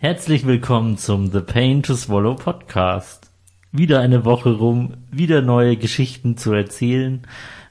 [0.00, 3.32] Herzlich willkommen zum The Pain to Swallow Podcast.
[3.72, 7.22] Wieder eine Woche rum, wieder neue Geschichten zu erzählen.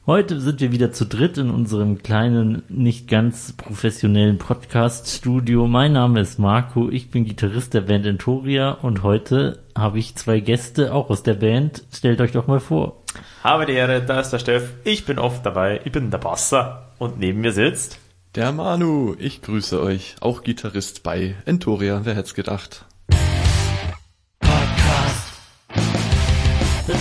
[0.06, 5.68] Heute sind wir wieder zu dritt in unserem kleinen, nicht ganz professionellen Podcast-Studio.
[5.68, 10.42] Mein Name ist Marco, ich bin Gitarrist der Band Entoria und heute habe ich zwei
[10.42, 11.86] Gäste auch aus der Band.
[11.94, 13.04] Stellt euch doch mal vor.
[13.42, 14.74] Habe die Ehre, da ist der Steff.
[14.84, 18.02] Ich bin oft dabei, ich bin der Basser und neben mir sitzt
[18.38, 22.86] der Manu, ich grüße euch, auch Gitarrist bei Entoria, wer hätte es gedacht.
[24.40, 25.34] Podcast.
[26.86, 26.94] The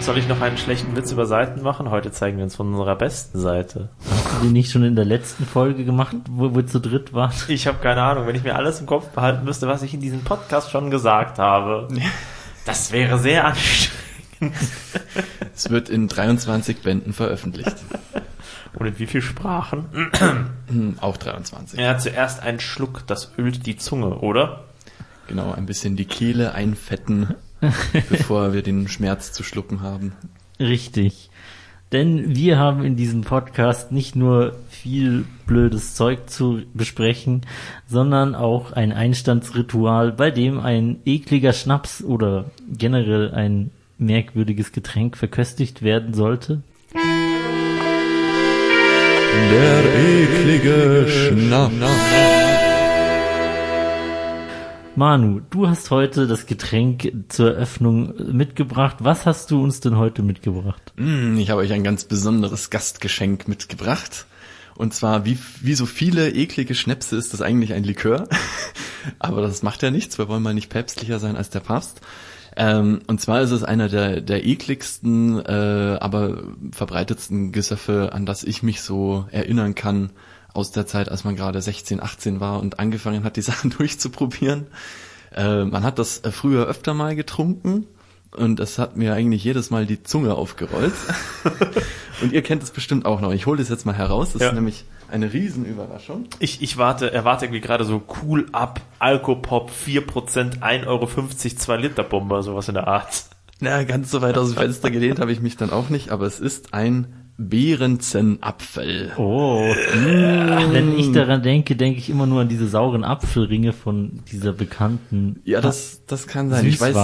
[0.00, 1.90] Soll ich noch einen schlechten Witz über Seiten machen?
[1.90, 3.88] Heute zeigen wir uns von unserer besten Seite.
[4.32, 7.34] Hast du nicht schon in der letzten Folge gemacht, wo wir zu dritt waren?
[7.48, 8.26] Ich habe keine Ahnung.
[8.26, 11.38] Wenn ich mir alles im Kopf behalten müsste, was ich in diesem Podcast schon gesagt
[11.38, 11.88] habe,
[12.64, 14.54] das wäre sehr anstrengend.
[15.54, 17.76] Es wird in 23 Bänden veröffentlicht.
[18.72, 20.10] Und in wie viel Sprachen?
[21.00, 21.78] Auch 23.
[21.78, 24.64] Er hat zuerst einen Schluck, das ölt die Zunge, oder?
[25.28, 27.34] Genau, ein bisschen die Kehle einfetten
[28.08, 30.14] bevor wir den Schmerz zu schlucken haben.
[30.58, 31.30] Richtig.
[31.92, 37.42] Denn wir haben in diesem Podcast nicht nur viel blödes Zeug zu besprechen,
[37.86, 45.82] sondern auch ein Einstandsritual, bei dem ein ekliger Schnaps oder generell ein merkwürdiges Getränk verköstigt
[45.82, 46.62] werden sollte.
[49.50, 52.31] Der eklige Schnaps.
[54.94, 58.96] Manu, du hast heute das Getränk zur Eröffnung mitgebracht.
[59.00, 60.92] Was hast du uns denn heute mitgebracht?
[60.96, 64.26] Mm, ich habe euch ein ganz besonderes Gastgeschenk mitgebracht.
[64.74, 68.28] Und zwar, wie, wie so viele eklige Schnäpse ist das eigentlich ein Likör.
[69.18, 70.18] Aber das macht ja nichts.
[70.18, 72.02] Wir wollen mal nicht päpstlicher sein als der Papst.
[72.54, 78.44] Ähm, und zwar ist es einer der, der ekligsten, äh, aber verbreitetsten Gesöffe, an das
[78.44, 80.10] ich mich so erinnern kann
[80.54, 84.66] aus der Zeit, als man gerade 16, 18 war und angefangen hat, die Sachen durchzuprobieren.
[85.34, 87.86] Äh, man hat das äh, früher öfter mal getrunken
[88.36, 90.94] und es hat mir eigentlich jedes Mal die Zunge aufgerollt.
[92.22, 93.32] und ihr kennt es bestimmt auch noch.
[93.32, 94.32] Ich hole das jetzt mal heraus.
[94.32, 94.48] Das ja.
[94.48, 96.26] ist nämlich eine Riesenüberraschung.
[96.38, 102.02] Ich, ich warte, erwarte irgendwie gerade so cool ab, Alkopop, 4%, 1,50 Euro, 2 Liter
[102.02, 103.24] Bomber, sowas in der Art.
[103.60, 106.26] Na, ganz so weit aus dem Fenster gelehnt habe ich mich dann auch nicht, aber
[106.26, 109.12] es ist ein Behrensenapfel.
[109.16, 109.72] Oh.
[109.94, 110.72] Mm.
[110.72, 115.40] Wenn ich daran denke, denke ich immer nur an diese sauren Apfelringe von dieser bekannten
[115.44, 116.66] Ja, das, das kann sein.
[116.66, 116.96] Ich weiß,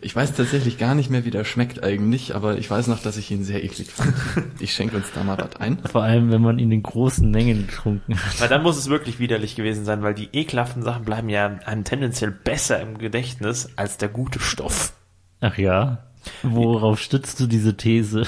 [0.00, 3.16] ich weiß tatsächlich gar nicht mehr, wie der schmeckt eigentlich, aber ich weiß noch, dass
[3.16, 4.14] ich ihn sehr eklig fand.
[4.58, 5.78] Ich schenke uns da mal was ein.
[5.90, 8.40] Vor allem, wenn man ihn in großen Mengen getrunken hat.
[8.40, 11.84] Weil dann muss es wirklich widerlich gewesen sein, weil die ekelhaften Sachen bleiben ja einem
[11.84, 14.92] tendenziell besser im Gedächtnis als der gute Stoff.
[15.40, 16.06] Ach ja?
[16.42, 18.24] Worauf stützt du diese These?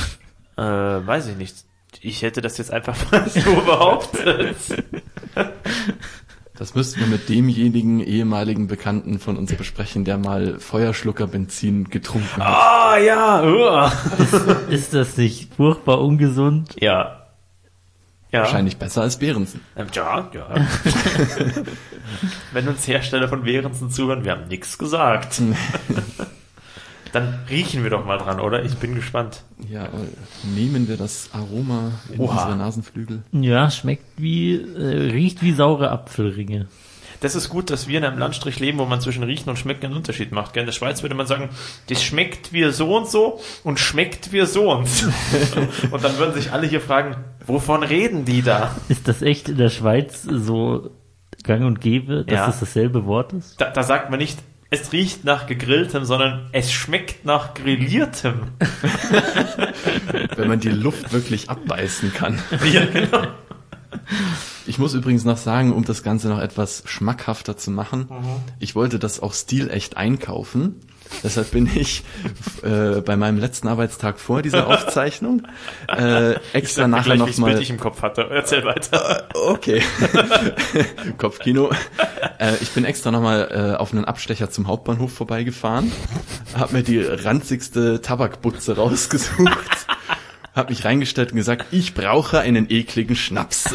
[0.58, 1.56] Äh, weiß ich nicht.
[2.00, 4.56] Ich hätte das jetzt einfach mal so behauptet.
[6.56, 12.44] Das müssten wir mit demjenigen ehemaligen Bekannten von uns besprechen, der mal Feuerschlucker Benzin getrunken
[12.44, 12.56] hat.
[12.56, 13.92] Ah, oh, ja.
[14.18, 14.34] Ist,
[14.68, 16.74] ist das nicht furchtbar ungesund?
[16.80, 17.28] Ja.
[18.32, 18.40] Ja.
[18.40, 19.60] Wahrscheinlich besser als Behrensen.
[19.94, 20.54] Ja, ja.
[22.52, 25.40] Wenn uns Hersteller von Behrensen zuhören, wir haben nichts gesagt.
[27.12, 28.64] Dann riechen wir doch mal dran, oder?
[28.64, 29.42] Ich bin gespannt.
[29.68, 29.88] Ja,
[30.54, 32.32] nehmen wir das Aroma in Oha.
[32.32, 33.22] unsere Nasenflügel.
[33.32, 36.66] Ja, schmeckt wie, äh, riecht wie saure Apfelringe.
[37.20, 39.86] Das ist gut, dass wir in einem Landstrich leben, wo man zwischen Riechen und Schmecken
[39.86, 40.56] einen Unterschied macht.
[40.56, 41.48] In der Schweiz würde man sagen,
[41.88, 45.08] das schmeckt wie so und so und schmeckt wie so und so.
[45.90, 48.76] und dann würden sich alle hier fragen, wovon reden die da?
[48.88, 50.90] Ist das echt in der Schweiz so
[51.42, 52.46] gang und gäbe, dass ja.
[52.46, 53.60] das dasselbe Wort ist?
[53.60, 54.38] Da, da sagt man nicht,
[54.70, 58.48] es riecht nach gegrilltem, sondern es schmeckt nach grilliertem.
[60.36, 62.38] Wenn man die Luft wirklich abbeißen kann.
[62.72, 63.28] Ja, genau.
[64.66, 68.42] Ich muss übrigens noch sagen, um das Ganze noch etwas schmackhafter zu machen, mhm.
[68.58, 70.76] ich wollte das auch stilecht einkaufen.
[71.22, 72.02] Deshalb bin ich
[72.62, 75.46] äh, bei meinem letzten Arbeitstag vor dieser Aufzeichnung
[75.88, 77.60] äh, extra ich nachher gleich, noch mal.
[77.60, 78.28] ich im Kopf hatte.
[78.30, 79.26] Erzähl weiter.
[79.34, 79.82] Äh, okay.
[81.18, 81.70] Kopfkino.
[82.38, 85.92] Äh, ich bin extra nochmal äh, auf einen Abstecher zum Hauptbahnhof vorbeigefahren,
[86.54, 89.86] habe mir die ranzigste Tabakbutze rausgesucht
[90.58, 93.74] habe mich reingestellt und gesagt, ich brauche einen ekligen Schnaps.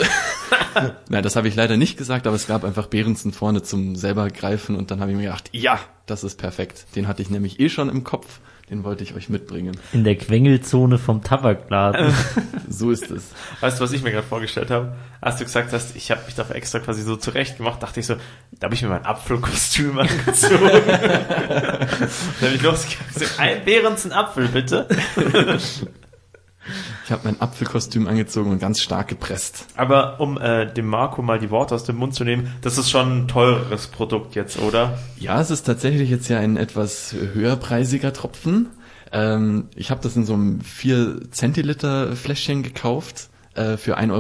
[1.10, 4.30] Nein, das habe ich leider nicht gesagt, aber es gab einfach Behrensen vorne zum selber
[4.30, 6.86] greifen und dann habe ich mir gedacht, ja, das ist perfekt.
[6.96, 8.40] Den hatte ich nämlich eh schon im Kopf.
[8.70, 9.78] Den wollte ich euch mitbringen.
[9.92, 12.14] In der Quengelzone vom Tabakladen.
[12.70, 13.26] So ist es.
[13.60, 14.96] Weißt du, was ich mir gerade vorgestellt habe?
[15.22, 18.08] Als du gesagt hast, ich habe mich dafür extra quasi so zurecht gemacht, dachte ich
[18.08, 18.16] so,
[18.52, 20.58] da habe ich mir mein Apfelkostüm angezogen.
[20.88, 21.88] da
[22.48, 23.14] habe ich losgegangen.
[23.16, 24.88] so, Ein Behrens ein Apfel, bitte.
[27.06, 29.66] Ich habe mein Apfelkostüm angezogen und ganz stark gepresst.
[29.76, 32.90] Aber um äh, dem Marco mal die Worte aus dem Mund zu nehmen, das ist
[32.90, 34.98] schon ein teureres Produkt jetzt, oder?
[35.18, 38.70] Ja, es ist tatsächlich jetzt ja ein etwas höherpreisiger Tropfen.
[39.12, 44.12] Ähm, ich habe das in so einem 4 Zentiliter Fläschchen gekauft äh, für 1,50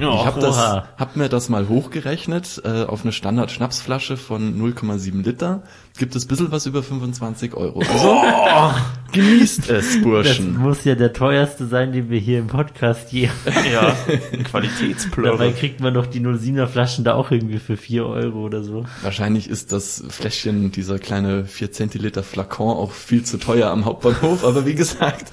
[0.00, 0.14] Euro.
[0.14, 5.62] Ja, ich habe hab mir das mal hochgerechnet äh, auf eine Standard-Schnapsflasche von 0,7 Liter.
[5.98, 7.82] Gibt es bisschen was über 25 Euro.
[7.92, 8.74] Also
[9.12, 10.56] genießt es, Das Burschen.
[10.56, 13.28] muss ja der teuerste sein, den wir hier im Podcast je.
[13.70, 15.52] Ja, Dabei Qualitätsplörre.
[15.52, 18.86] kriegt man doch die 07er Flaschen da auch irgendwie für 4 Euro oder so.
[19.02, 24.44] Wahrscheinlich ist das Fläschchen, dieser kleine 4 Zentiliter Flakon auch viel zu teuer am Hauptbahnhof,
[24.44, 25.30] aber wie gesagt,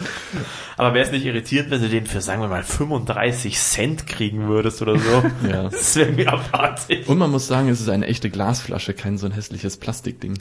[0.75, 4.47] Aber wäre es nicht irritierend, wenn du den für, sagen wir mal, 35 Cent kriegen
[4.49, 5.23] würdest oder so?
[5.49, 5.63] Ja.
[5.69, 7.07] Das wäre mir abartig.
[7.07, 10.39] Und man muss sagen, es ist eine echte Glasflasche, kein so ein hässliches Plastikding.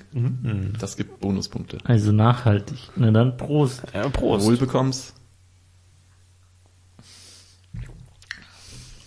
[0.80, 1.78] Das gibt Bonuspunkte.
[1.84, 2.78] Also nachhaltig.
[2.96, 3.82] Na dann Prost.
[3.94, 4.46] Ja, Prost.
[4.46, 5.14] Wohl bekommst.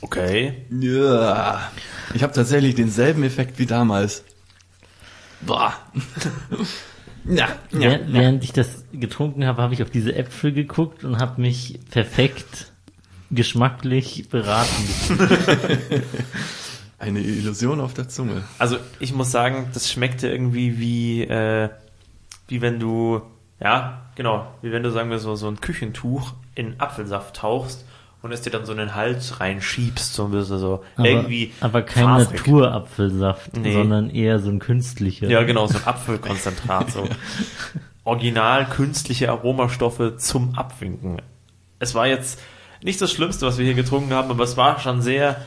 [0.01, 0.65] Okay.
[0.71, 1.71] Ja.
[2.13, 4.24] Ich habe tatsächlich denselben Effekt wie damals.
[5.42, 5.74] Boah.
[7.25, 11.19] ja, ja, Währ- Während ich das getrunken habe, habe ich auf diese Äpfel geguckt und
[11.19, 12.71] habe mich perfekt
[13.31, 14.83] geschmacklich beraten.
[17.01, 18.44] Eine Illusion auf der Zunge.
[18.59, 21.69] Also ich muss sagen, das schmeckte irgendwie wie, äh,
[22.48, 23.21] wie wenn du,
[23.59, 27.86] ja, genau, wie wenn du, sagen wir so, so ein Küchentuch in Apfelsaft tauchst
[28.21, 31.51] und es dir dann so in den Hals reinschiebst, so ein bisschen so, Aber, irgendwie.
[31.59, 32.39] aber kein faserig.
[32.45, 33.74] Naturapfelsaft, Nee.
[33.74, 35.27] sondern eher so ein künstlicher.
[35.27, 37.07] Ja, genau, so ein Apfelkonzentrat, so.
[38.04, 41.21] Original künstliche Aromastoffe zum Abwinken.
[41.80, 42.39] Es war jetzt
[42.83, 45.38] nicht das Schlimmste, was wir hier getrunken haben, aber es war schon sehr,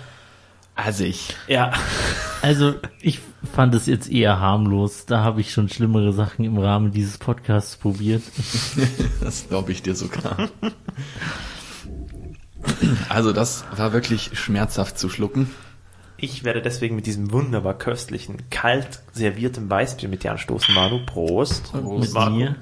[0.76, 1.34] Assig.
[1.46, 1.72] ja,
[2.42, 3.20] Also ich
[3.54, 5.06] fand es jetzt eher harmlos.
[5.06, 8.22] Da habe ich schon schlimmere Sachen im Rahmen dieses Podcasts probiert.
[9.20, 10.50] Das glaube ich dir sogar.
[13.08, 15.50] Also das war wirklich schmerzhaft zu schlucken.
[16.16, 21.00] Ich werde deswegen mit diesem wunderbar köstlichen, kalt servierten Weißbier mit dir anstoßen, Manu.
[21.04, 21.74] Prost.
[21.74, 22.30] Mit Marco.
[22.36, 22.56] mir.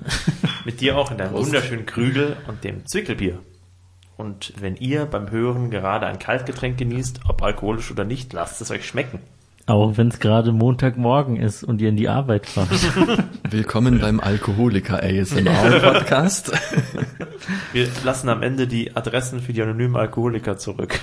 [0.64, 1.46] Mit dir auch in deinem Prost.
[1.46, 3.38] wunderschönen Krügel und dem Zwickelbier.
[4.22, 8.70] Und wenn ihr beim Hören gerade ein Kaltgetränk genießt, ob alkoholisch oder nicht, lasst es
[8.70, 9.18] euch schmecken.
[9.66, 12.70] Auch wenn es gerade Montagmorgen ist und ihr in die Arbeit fahrt.
[13.50, 16.52] Willkommen beim Alkoholiker ASMR Podcast.
[17.72, 21.00] Wir lassen am Ende die Adressen für die anonymen Alkoholiker zurück.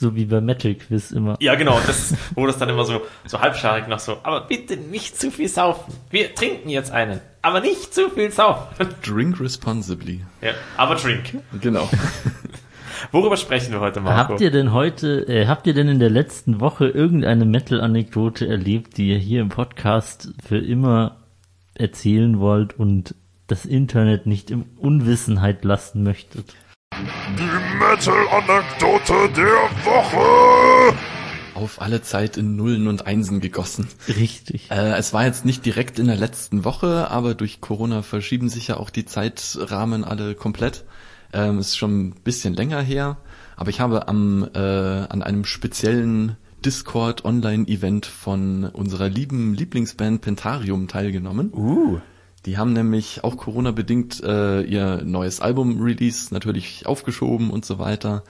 [0.00, 1.36] So wie bei Metal Quiz immer.
[1.40, 5.20] Ja, genau, das, wo das dann immer so, so halbscharig noch so, aber bitte nicht
[5.20, 5.92] zu viel saufen.
[6.08, 8.88] Wir trinken jetzt einen, aber nicht zu viel saufen.
[9.04, 10.22] Drink responsibly.
[10.40, 11.34] Ja, aber drink.
[11.60, 11.86] Genau.
[13.12, 14.30] Worüber sprechen wir heute, Marco?
[14.30, 18.96] Habt ihr denn heute, äh, habt ihr denn in der letzten Woche irgendeine Metal-Anekdote erlebt,
[18.96, 21.18] die ihr hier im Podcast für immer
[21.74, 23.14] erzählen wollt und
[23.48, 26.54] das Internet nicht in Unwissenheit lassen möchtet?
[27.38, 29.46] Die Metal-Anekdote der
[29.84, 30.94] Woche.
[31.54, 33.88] Auf alle Zeit in Nullen und Einsen gegossen.
[34.08, 34.70] Richtig.
[34.70, 38.68] Äh, es war jetzt nicht direkt in der letzten Woche, aber durch Corona verschieben sich
[38.68, 40.84] ja auch die Zeitrahmen alle komplett.
[41.32, 43.16] Ähm, ist schon ein bisschen länger her,
[43.56, 50.20] aber ich habe am äh, an einem speziellen Discord Online Event von unserer lieben Lieblingsband
[50.20, 51.52] Pentarium teilgenommen.
[51.54, 52.00] Uh.
[52.46, 57.78] Die haben nämlich auch Corona bedingt äh, ihr neues Album Release natürlich aufgeschoben und so
[57.78, 58.24] weiter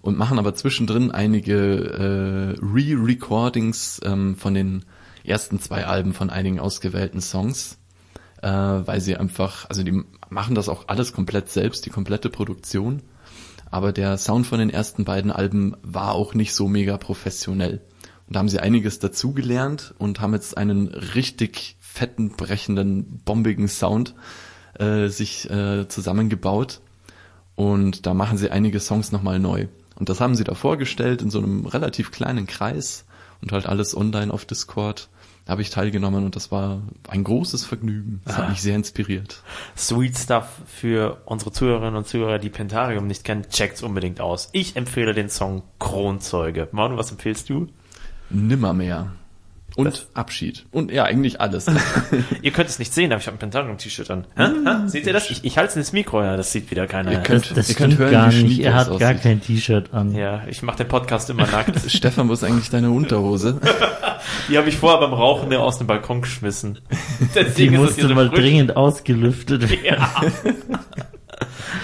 [0.00, 4.84] und machen aber zwischendrin einige äh, Re-Recordings ähm, von den
[5.24, 7.78] ersten zwei Alben von einigen ausgewählten Songs,
[8.42, 13.02] äh, weil sie einfach, also die machen das auch alles komplett selbst, die komplette Produktion,
[13.70, 17.82] aber der Sound von den ersten beiden Alben war auch nicht so mega professionell.
[18.26, 24.14] Und da haben sie einiges dazugelernt und haben jetzt einen richtig fetten, brechenden, bombigen Sound
[24.78, 26.80] äh, sich äh, zusammengebaut.
[27.56, 29.66] Und da machen sie einige Songs nochmal neu.
[29.96, 33.04] Und das haben sie da vorgestellt in so einem relativ kleinen Kreis
[33.42, 35.08] und halt alles online auf Discord.
[35.44, 38.20] Da habe ich teilgenommen und das war ein großes Vergnügen.
[38.24, 39.42] Das hat mich sehr inspiriert.
[39.76, 44.50] Sweet Stuff für unsere Zuhörerinnen und Zuhörer, die Pentarium nicht kennen, checkt's unbedingt aus.
[44.52, 46.68] Ich empfehle den Song Kronzeuge.
[46.70, 47.68] Manu, was empfehlst du?
[48.30, 49.12] Nimmermehr.
[49.78, 50.66] Und Das- Abschied.
[50.72, 51.66] Und ja, eigentlich alles.
[52.42, 54.26] Ihr könnt es nicht sehen, aber ich habe ein Pentarium-T-Shirt an.
[54.36, 54.42] Hä?
[54.64, 54.88] Hä?
[54.88, 55.30] Seht ihr das?
[55.30, 57.12] Ich, ich halte es ins Mikro, ja, das sieht wieder keiner.
[57.12, 58.58] Ihr könnt- Das, das ihr könnt hören, gar wie nicht.
[58.60, 59.22] Er hat schnieklos gar aussieht.
[59.22, 60.14] kein T-Shirt an.
[60.16, 61.78] ja, ich mache den Podcast immer nackt.
[61.90, 63.60] Stefan, wo ist eigentlich deine Unterhose?
[64.50, 66.80] Die habe ich vorher beim Rauchen aus dem Balkon geschmissen.
[67.20, 68.40] Die Deswegen musste mal frisch.
[68.40, 69.84] dringend ausgelüftet werden.
[69.84, 70.10] Ja.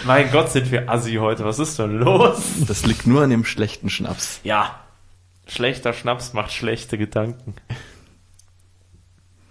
[0.04, 1.44] mein Gott, sind wir assi heute.
[1.44, 2.38] Was ist denn los?
[2.66, 4.40] Das liegt nur an dem schlechten Schnaps.
[4.42, 4.80] Ja.
[5.46, 7.54] Schlechter Schnaps macht schlechte Gedanken.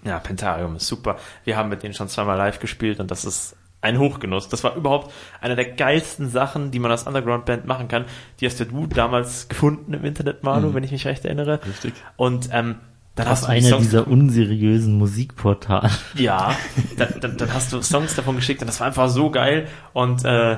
[0.03, 1.17] Ja, Pentarium ist super.
[1.45, 4.49] Wir haben mit denen schon zweimal live gespielt und das ist ein Hochgenuss.
[4.49, 8.05] Das war überhaupt eine der geilsten Sachen, die man als Underground-Band machen kann.
[8.39, 11.59] Die hast du damals gefunden im Internet, Manu, wenn ich mich recht erinnere.
[11.65, 11.93] Richtig.
[12.15, 12.75] Und ähm,
[13.15, 15.91] dann hast Auf du die einer Songs dieser unseriösen Musikportale.
[16.15, 16.55] Ja,
[16.97, 19.67] dann, dann, dann hast du Songs davon geschickt und das war einfach so geil.
[19.91, 20.57] Und äh,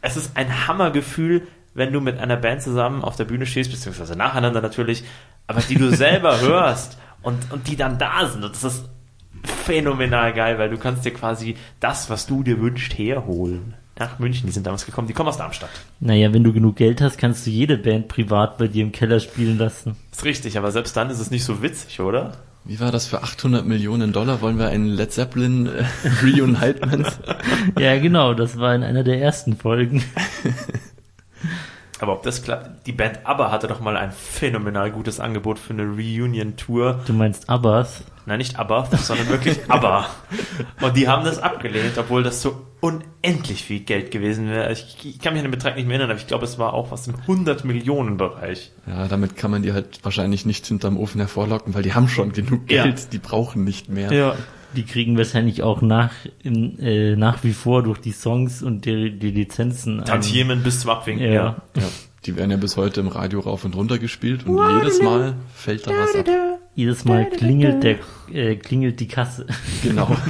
[0.00, 1.46] es ist ein Hammergefühl,
[1.76, 5.04] wenn du mit einer Band zusammen auf der Bühne stehst, beziehungsweise nacheinander natürlich,
[5.46, 8.44] aber die du selber hörst und, und die dann da sind.
[8.44, 8.88] Und das ist
[9.44, 13.74] phänomenal geil, weil du kannst dir quasi das, was du dir wünschst, herholen.
[13.98, 15.70] Nach München, die sind damals gekommen, die kommen aus Darmstadt.
[16.00, 19.20] Naja, wenn du genug Geld hast, kannst du jede Band privat bei dir im Keller
[19.20, 19.96] spielen lassen.
[20.12, 22.32] Ist richtig, aber selbst dann ist es nicht so witzig, oder?
[22.64, 24.40] Wie war das für 800 Millionen Dollar?
[24.40, 25.84] Wollen wir einen Led Zeppelin äh,
[26.22, 27.06] Reunitement?
[27.78, 30.02] Ja, genau, das war in einer der ersten Folgen.
[32.00, 35.72] Aber ob das klappt, die Band ABBA hatte doch mal ein phänomenal gutes Angebot für
[35.72, 37.00] eine Reunion-Tour.
[37.06, 38.04] Du meinst Abbas?
[38.26, 40.06] Nein, nicht ABBA, sondern wirklich ABBA.
[40.82, 44.70] Und die haben das abgelehnt, obwohl das so unendlich viel Geld gewesen wäre.
[44.72, 46.74] Ich, ich kann mich an den Betrag nicht mehr erinnern, aber ich glaube, es war
[46.74, 48.72] auch was im 100 Millionen Bereich.
[48.86, 52.32] Ja, damit kann man die halt wahrscheinlich nicht hinterm Ofen hervorlocken, weil die haben schon
[52.32, 52.84] genug Ja.
[52.84, 54.12] Geld, die brauchen nicht mehr.
[54.12, 54.34] Ja.
[54.76, 59.18] Die kriegen wahrscheinlich auch nach, in, äh, nach wie vor durch die Songs und die,
[59.18, 60.04] die Lizenzen.
[60.04, 61.32] Tantiemen bis zum Abwinken.
[61.32, 61.62] Ja.
[61.74, 61.82] Ja,
[62.26, 65.86] die werden ja bis heute im Radio rauf und runter gespielt und jedes Mal fällt
[65.86, 66.26] da was ab.
[66.74, 67.96] Jedes Mal klingelt der,
[68.30, 69.46] äh, klingelt die Kasse.
[69.82, 70.14] Genau.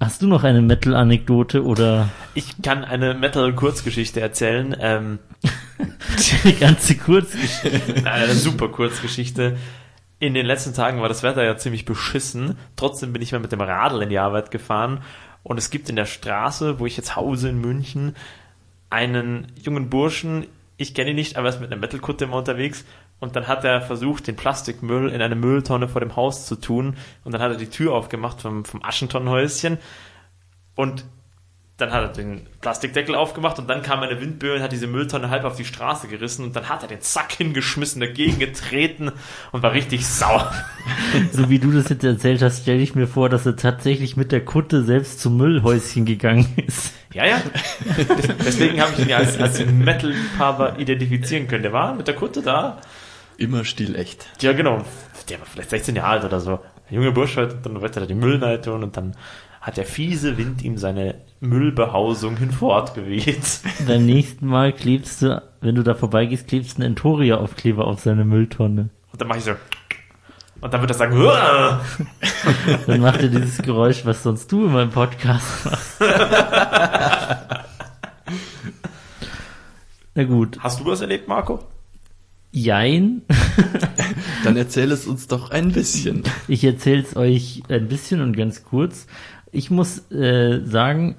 [0.00, 4.76] Hast du noch eine Metal-Anekdote oder Ich kann eine Metal-Kurzgeschichte erzählen.
[4.78, 5.20] Ähm,
[6.44, 8.04] eine ganze Kurzgeschichte?
[8.04, 9.56] eine super Kurzgeschichte.
[10.18, 12.56] In den letzten Tagen war das Wetter ja ziemlich beschissen.
[12.76, 15.02] Trotzdem bin ich mal mit dem Radl in die Arbeit gefahren.
[15.42, 18.16] Und es gibt in der Straße, wo ich jetzt hause in München,
[18.90, 20.46] einen jungen Burschen.
[20.76, 22.84] Ich kenne ihn nicht, aber er ist mit einer Metalkutte immer unterwegs.
[23.20, 26.96] Und dann hat er versucht, den Plastikmüll in eine Mülltonne vor dem Haus zu tun.
[27.24, 29.78] Und dann hat er die Tür aufgemacht vom, vom Aschentonnenhäuschen.
[30.74, 31.04] Und
[31.76, 35.28] dann hat er den Plastikdeckel aufgemacht und dann kam eine Windböe und hat diese Mülltonne
[35.28, 39.10] halb auf die Straße gerissen und dann hat er den Sack hingeschmissen, dagegen getreten
[39.50, 40.52] und war richtig sauer.
[41.32, 44.32] So wie du das jetzt erzählt hast, stelle ich mir vor, dass er tatsächlich mit
[44.32, 46.92] der Kutte selbst zum Müllhäuschen gegangen ist.
[47.12, 47.40] Ja, ja.
[47.96, 51.62] Des- Deswegen habe ich ihn ja als, als Metal-Liebhaber identifizieren können.
[51.62, 52.78] Der war mit der Kutte da.
[53.36, 54.26] Immer stilecht.
[54.40, 54.84] Ja, genau.
[55.28, 56.60] Der war vielleicht 16 Jahre alt oder so.
[56.88, 59.16] Ein junger Bursch halt, und dann er die Müllneid tun und dann
[59.60, 63.60] hat der fiese Wind ihm seine Müllbehausung hinfortgeweht.
[63.86, 68.26] Beim nächsten Mal klebst du, wenn du da vorbeigehst, klebst du einen Entoria-Aufkleber auf seine
[68.26, 68.90] Mülltonne.
[69.12, 69.52] Und dann mache ich so.
[70.60, 71.80] Und dann wird er sagen, "Uah!"
[72.86, 76.00] Dann macht er dieses Geräusch, was sonst du in meinem Podcast machst.
[80.14, 80.58] Na gut.
[80.60, 81.58] hast du was erlebt, Marco?
[82.56, 83.22] Jein.
[84.44, 86.22] Dann erzähl es uns doch ein bisschen.
[86.46, 89.08] Ich erzähle es euch ein bisschen und ganz kurz.
[89.50, 91.16] Ich muss äh, sagen,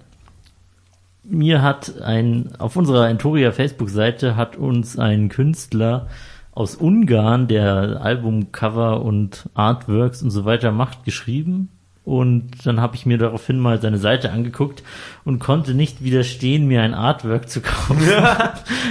[1.25, 6.07] mir hat ein, auf unserer Entoria Facebook-Seite hat uns ein Künstler
[6.53, 11.67] aus Ungarn, der Albumcover und Artworks und so weiter macht, geschrieben.
[12.05, 14.83] Und dann habe ich mir daraufhin mal seine Seite angeguckt
[15.23, 17.99] und konnte nicht widerstehen, mir ein Artwork zu kaufen,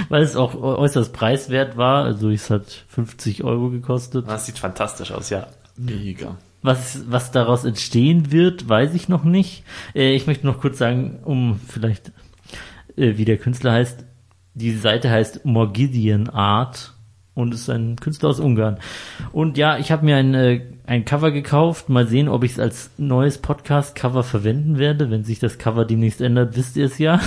[0.09, 2.03] weil es auch äußerst preiswert war.
[2.03, 4.27] Also es hat 50 Euro gekostet.
[4.27, 5.47] Das sieht fantastisch aus, ja.
[5.77, 6.35] Mega.
[6.61, 9.63] Was, was daraus entstehen wird, weiß ich noch nicht.
[9.93, 12.11] Äh, ich möchte noch kurz sagen, um vielleicht,
[12.97, 14.03] äh, wie der Künstler heißt.
[14.55, 16.93] Die Seite heißt Morgidian Art
[17.33, 18.79] und ist ein Künstler aus Ungarn.
[19.31, 21.89] Und ja, ich habe mir ein, äh, ein Cover gekauft.
[21.89, 25.09] Mal sehen, ob ich es als neues Podcast-Cover verwenden werde.
[25.09, 27.19] Wenn sich das Cover demnächst ändert, wisst ihr es ja.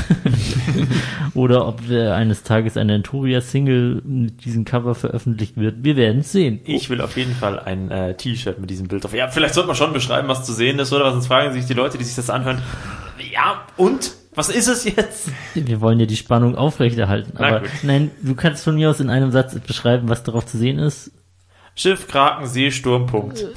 [1.34, 5.82] Oder ob äh, eines Tages eine Entoria-Single mit diesem Cover veröffentlicht wird.
[5.82, 6.60] Wir werden es sehen.
[6.64, 9.14] Ich will auf jeden Fall ein äh, T-Shirt mit diesem Bild drauf.
[9.14, 11.04] Ja, vielleicht sollte man schon beschreiben, was zu sehen ist, oder?
[11.04, 12.62] Was sonst fragen sich die Leute, die sich das anhören.
[13.32, 14.12] Ja, und?
[14.34, 15.30] Was ist es jetzt?
[15.54, 17.32] Wir wollen ja die Spannung aufrechterhalten.
[17.34, 17.70] Na Aber gut.
[17.82, 21.10] nein, du kannst von mir aus in einem Satz beschreiben, was darauf zu sehen ist.
[21.78, 23.46] Schiff, Kraken, See, Sturm, Punkt.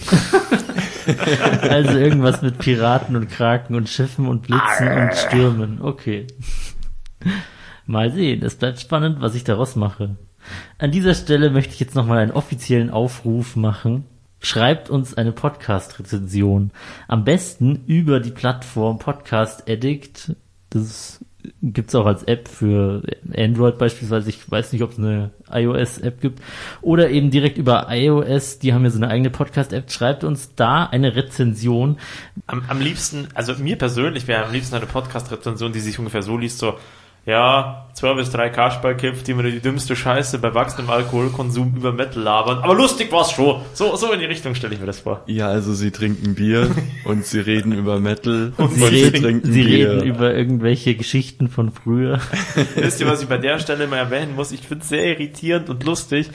[1.63, 5.81] Also irgendwas mit Piraten und Kraken und Schiffen und Blitzen und Stürmen.
[5.81, 6.27] Okay.
[7.87, 8.43] Mal sehen.
[8.43, 10.15] Es bleibt spannend, was ich daraus mache.
[10.77, 14.05] An dieser Stelle möchte ich jetzt nochmal einen offiziellen Aufruf machen.
[14.39, 16.69] Schreibt uns eine Podcast-Rezension.
[17.07, 20.35] Am besten über die Plattform Podcast Addict.
[20.69, 21.25] Das
[21.61, 23.03] gibt's auch als App für
[23.35, 24.29] Android beispielsweise.
[24.29, 26.41] Ich weiß nicht, ob es eine iOS-App gibt.
[26.81, 29.91] Oder eben direkt über iOS, die haben ja so eine eigene Podcast-App.
[29.91, 31.97] Schreibt uns da eine Rezension.
[32.47, 36.37] Am, am liebsten, also mir persönlich wäre am liebsten eine Podcast-Rezension, die sich ungefähr so
[36.37, 36.77] liest, so,
[37.25, 41.91] ja, zwei bis drei Kasperl kippt, die mir die dümmste Scheiße bei wachsendem Alkoholkonsum über
[41.91, 42.59] Metal labern.
[42.63, 43.61] Aber lustig war's schon.
[43.73, 45.21] So, so in die Richtung stelle ich mir das vor.
[45.27, 46.71] Ja, also sie trinken Bier
[47.05, 52.19] und sie reden über Metal und, Sie, reden, sie reden über irgendwelche Geschichten von früher.
[52.75, 54.51] Wisst ihr, was ich bei der Stelle mal erwähnen muss?
[54.51, 56.31] Ich finde es sehr irritierend und lustig,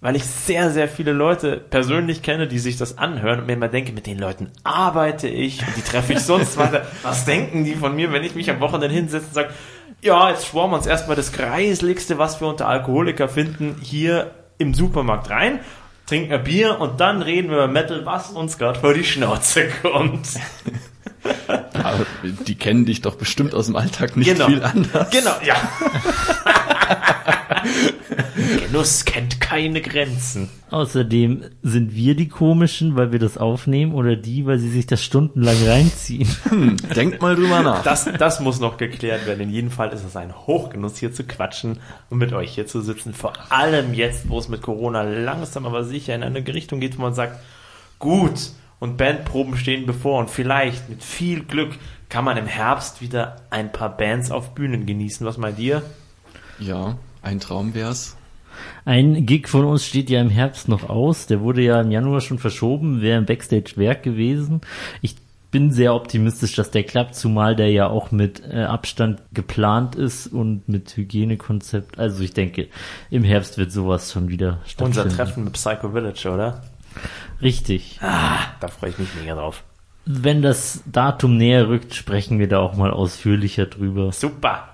[0.00, 3.68] weil ich sehr, sehr viele Leute persönlich kenne, die sich das anhören und mir immer
[3.68, 6.86] denke, mit den Leuten arbeite ich und die treffe ich sonst weiter.
[7.02, 9.50] Was denken die von mir, wenn ich mich am Wochenende hinsetze und sage,
[10.02, 14.74] ja, jetzt schworen wir uns erstmal das Kreisligste, was wir unter Alkoholiker finden, hier im
[14.74, 15.60] Supermarkt rein,
[16.06, 19.68] trinken ein Bier und dann reden wir über Metal, was uns gerade vor die Schnauze
[19.82, 20.28] kommt.
[21.74, 22.04] Aber
[22.46, 24.46] die kennen dich doch bestimmt aus dem Alltag nicht Genau.
[24.46, 25.10] viel anders.
[25.10, 25.54] Genau, ja.
[28.72, 30.48] Genuss kennt keine Grenzen.
[30.70, 35.04] Außerdem sind wir die komischen, weil wir das aufnehmen oder die, weil sie sich das
[35.04, 36.26] stundenlang reinziehen.
[36.96, 37.82] Denk mal drüber nach.
[37.82, 39.42] Das, das muss noch geklärt werden.
[39.42, 42.80] In jedem Fall ist es ein Hochgenuss, hier zu quatschen und mit euch hier zu
[42.80, 43.12] sitzen.
[43.12, 47.02] Vor allem jetzt, wo es mit Corona langsam aber sicher in eine Richtung geht, wo
[47.02, 47.40] man sagt,
[47.98, 51.74] gut, und Bandproben stehen bevor und vielleicht mit viel Glück
[52.08, 55.26] kann man im Herbst wieder ein paar Bands auf Bühnen genießen.
[55.26, 55.82] Was meint ihr?
[56.58, 58.16] Ja, ein Traum wär's.
[58.84, 61.26] Ein Gig von uns steht ja im Herbst noch aus.
[61.26, 64.60] Der wurde ja im Januar schon verschoben, wäre im Backstage-Werk gewesen.
[65.00, 65.16] Ich
[65.50, 70.26] bin sehr optimistisch, dass der klappt, zumal der ja auch mit äh, Abstand geplant ist
[70.26, 71.98] und mit Hygienekonzept.
[71.98, 72.68] Also ich denke,
[73.10, 75.00] im Herbst wird sowas schon wieder stattfinden.
[75.00, 76.62] Unser Treffen mit Psycho Village, oder?
[77.42, 77.98] Richtig.
[78.00, 79.62] Da freue ich mich mega drauf.
[80.04, 84.10] Wenn das Datum näher rückt, sprechen wir da auch mal ausführlicher drüber.
[84.10, 84.68] Super.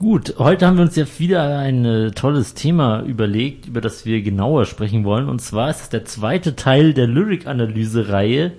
[0.00, 4.22] Gut, heute haben wir uns ja wieder ein äh, tolles Thema überlegt, über das wir
[4.22, 5.28] genauer sprechen wollen.
[5.28, 8.52] Und zwar ist es der zweite Teil der Lyric-Analyse-Reihe.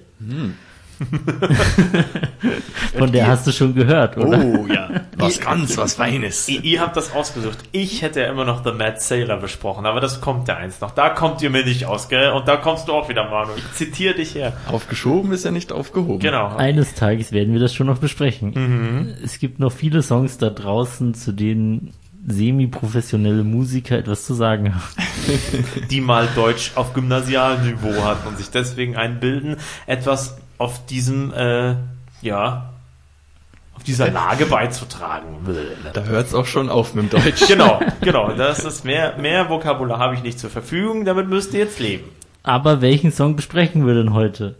[2.98, 4.44] Von der hast du schon gehört, oder?
[4.44, 6.50] Oh ja, was ganz, was Feines.
[6.50, 7.60] Ihr, ihr habt das ausgesucht.
[7.72, 10.92] Ich hätte ja immer noch The Mad Sailor besprochen, aber das kommt ja eins noch.
[10.92, 12.32] Da kommt ihr mir nicht aus, gell?
[12.32, 13.52] Und da kommst du auch wieder, Manu.
[13.58, 14.54] Ich zitiere dich her.
[14.68, 16.20] Aufgeschoben ist ja nicht aufgehoben.
[16.20, 16.56] Genau.
[16.56, 19.16] Eines Tages werden wir das schon noch besprechen.
[19.24, 21.94] Es gibt noch viele Songs da draußen, zu denen
[22.28, 24.84] semi-professionelle Musiker etwas zu sagen haben.
[25.90, 29.58] Die mal Deutsch auf Gymnasialniveau hat und sich deswegen einbilden,
[29.88, 31.76] etwas auf diesem, äh,
[32.22, 32.70] ja,
[33.76, 35.38] auf dieser Lage beizutragen.
[35.94, 37.44] Da hört's auch schon auf mit dem Deutsch.
[37.48, 38.34] Genau, genau.
[38.34, 42.10] Das ist mehr, mehr Vokabular habe ich nicht zur Verfügung, damit müsst ihr jetzt leben.
[42.44, 44.56] Aber welchen Song besprechen wir denn heute?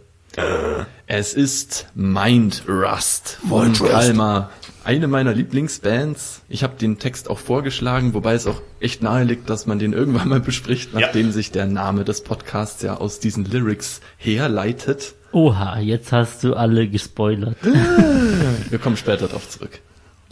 [1.06, 4.50] Es ist Mind Rust von Kalmar.
[4.84, 6.42] Eine meiner Lieblingsbands.
[6.48, 9.92] Ich habe den Text auch vorgeschlagen, wobei es auch echt nahe liegt, dass man den
[9.92, 11.00] irgendwann mal bespricht, Ja.
[11.00, 15.14] nachdem sich der Name des Podcasts ja aus diesen Lyrics herleitet.
[15.32, 17.56] Oha, jetzt hast du alle gespoilert.
[17.62, 19.80] Wir kommen später darauf zurück.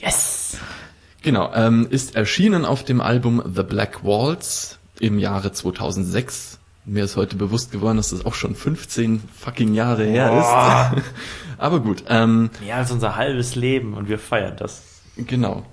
[0.01, 0.57] Yes!
[1.23, 6.58] Genau, ähm, ist erschienen auf dem Album The Black Waltz im Jahre 2006.
[6.89, 11.05] Mir ist heute bewusst geworden, dass das auch schon 15 fucking Jahre her ist.
[11.59, 14.83] Aber gut, ähm, Mehr als unser halbes Leben und wir feiern das.
[15.17, 15.65] genau.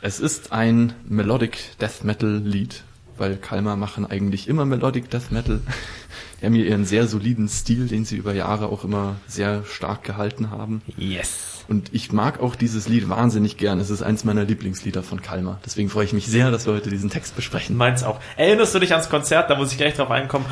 [0.00, 2.84] Es ist ein Melodic Death Metal Lied,
[3.18, 5.60] weil Kalmar machen eigentlich immer Melodic Death Metal.
[6.40, 10.02] Die haben hier ihren sehr soliden Stil, den sie über Jahre auch immer sehr stark
[10.04, 10.80] gehalten haben.
[10.96, 11.51] Yes.
[11.68, 13.78] Und ich mag auch dieses Lied wahnsinnig gern.
[13.80, 15.60] Es ist eins meiner Lieblingslieder von Kalmar.
[15.64, 17.76] Deswegen freue ich mich sehr, dass wir heute diesen Text besprechen.
[17.76, 18.20] Meins auch.
[18.36, 19.48] Erinnerst du dich ans Konzert?
[19.50, 20.44] Da muss ich gleich drauf einkommen.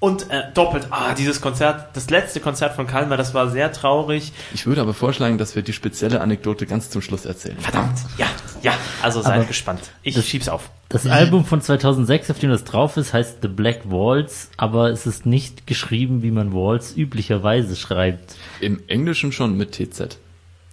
[0.00, 4.32] Und äh, doppelt, ah, dieses Konzert, das letzte Konzert von Kalmar, das war sehr traurig.
[4.54, 7.58] Ich würde aber vorschlagen, dass wir die spezielle Anekdote ganz zum Schluss erzählen.
[7.58, 7.98] Verdammt.
[8.16, 8.28] Ja,
[8.62, 9.80] ja, also seid Aber gespannt.
[10.04, 10.70] Ich das- schieb's auf.
[10.88, 15.04] Das Album von 2006, auf dem das drauf ist, heißt The Black Waltz, aber es
[15.04, 18.36] ist nicht geschrieben, wie man Waltz üblicherweise schreibt.
[18.60, 20.16] Im Englischen schon mit TZ.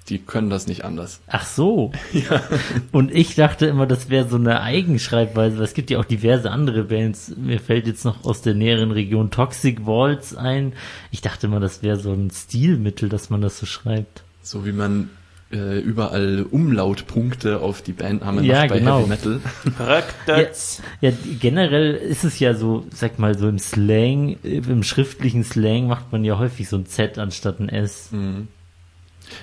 [0.09, 1.19] Die können das nicht anders.
[1.27, 1.91] Ach so.
[2.91, 6.51] Und ich dachte immer, das wäre so eine Eigenschreibweise, weil es gibt ja auch diverse
[6.51, 7.33] andere Bands.
[7.37, 10.73] Mir fällt jetzt noch aus der näheren Region Toxic Waltz ein.
[11.09, 14.21] Ich dachte immer, das wäre so ein Stilmittel, dass man das so schreibt.
[14.43, 15.09] So wie man
[15.51, 18.99] äh, überall Umlautpunkte auf die Bandnamen Ja, macht bei genau.
[18.99, 19.39] Heavy Metal.
[21.01, 25.87] Ja, die- generell ist es ja so, sag mal, so im Slang, im schriftlichen Slang
[25.87, 28.09] macht man ja häufig so ein Z anstatt ein S.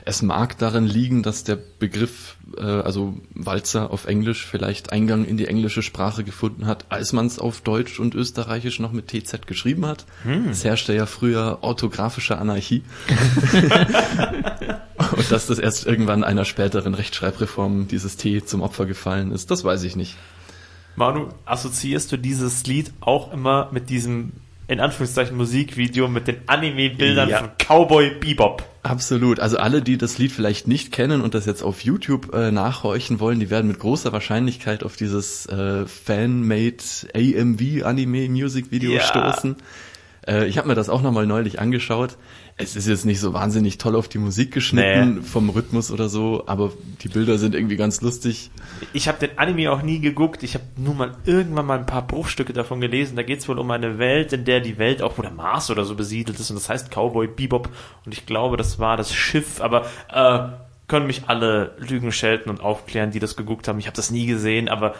[0.05, 5.37] Es mag darin liegen, dass der Begriff, äh, also Walzer auf Englisch, vielleicht Eingang in
[5.37, 9.47] die englische Sprache gefunden hat, als man es auf Deutsch und Österreichisch noch mit TZ
[9.47, 10.07] geschrieben hat.
[10.51, 12.83] Es herrschte ja früher orthografische Anarchie.
[15.17, 19.65] Und dass das erst irgendwann einer späteren Rechtschreibreform dieses T zum Opfer gefallen ist, das
[19.65, 20.17] weiß ich nicht.
[20.97, 24.33] Manu, assoziierst du dieses Lied auch immer mit diesem,
[24.73, 27.39] in Anführungszeichen, Musikvideo mit den Anime-Bildern Ja.
[27.39, 28.65] von Cowboy Bebop?
[28.83, 29.39] Absolut.
[29.39, 33.21] Also alle, die das Lied vielleicht nicht kennen und das jetzt auf YouTube äh, nachhorchen
[33.21, 36.77] wollen, die werden mit großer Wahrscheinlichkeit auf dieses äh, Fan-made
[37.15, 39.01] AMV Anime Music Video Ja.
[39.03, 39.57] stoßen.
[40.27, 42.17] Äh, ich habe mir das auch nochmal neulich angeschaut.
[42.59, 45.21] Es ist jetzt nicht so wahnsinnig toll auf die Musik geschnitten Nee.
[45.23, 48.51] vom Rhythmus oder so, aber die Bilder sind irgendwie ganz lustig.
[48.93, 50.43] Ich habe den Anime auch nie geguckt.
[50.43, 53.17] Ich habe nur mal irgendwann mal ein paar Bruchstücke davon gelesen.
[53.17, 55.71] Da geht es wohl um eine Welt, in der die Welt auch, wo der Mars
[55.71, 56.51] oder so besiedelt ist.
[56.51, 57.69] Und das heißt Cowboy Bebop.
[58.05, 59.61] Und ich glaube, das war das Schiff.
[59.61, 60.41] Aber äh,
[60.89, 63.79] können mich alle Lügen schelten und aufklären, die das geguckt haben.
[63.79, 64.69] Ich habe das nie gesehen.
[64.69, 64.95] Aber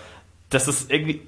[0.49, 1.21] das ist irgendwie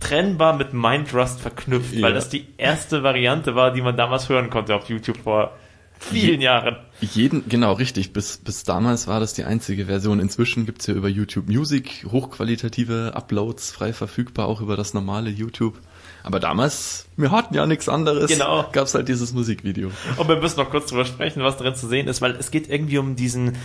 [0.00, 2.14] untrennbar mit Mind Rust verknüpft, weil Ja.
[2.14, 5.52] das die erste Variante war, die man damals hören konnte auf YouTube vor
[5.98, 6.76] vielen Jahren.
[7.00, 8.12] Jeden, genau, richtig.
[8.12, 10.20] Bis, bis damals war das die einzige Version.
[10.20, 15.76] Inzwischen gibt's ja über YouTube Music hochqualitative Uploads, frei verfügbar, auch über das normale YouTube.
[16.22, 18.66] Aber damals, wir hatten ja nichts anderes, Genau.
[18.72, 19.90] gab's halt dieses Musikvideo.
[20.16, 22.68] Und wir müssen noch kurz drüber sprechen, was drin zu sehen ist, weil es geht
[22.68, 23.56] irgendwie um diesen,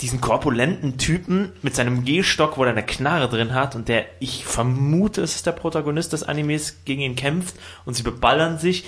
[0.00, 4.44] diesen korpulenten Typen mit seinem Gehstock, wo er eine Knarre drin hat und der, ich
[4.44, 8.84] vermute, es ist der Protagonist des Animes, gegen ihn kämpft und sie beballern sich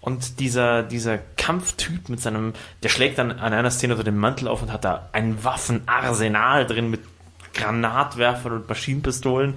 [0.00, 4.48] und dieser, dieser Kampftyp mit seinem, der schlägt dann an einer Szene so den Mantel
[4.48, 7.00] auf und hat da ein Waffenarsenal drin mit
[7.52, 9.54] Granatwerfern und Maschinenpistolen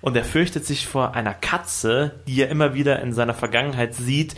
[0.00, 4.36] und er fürchtet sich vor einer Katze, die er immer wieder in seiner Vergangenheit sieht,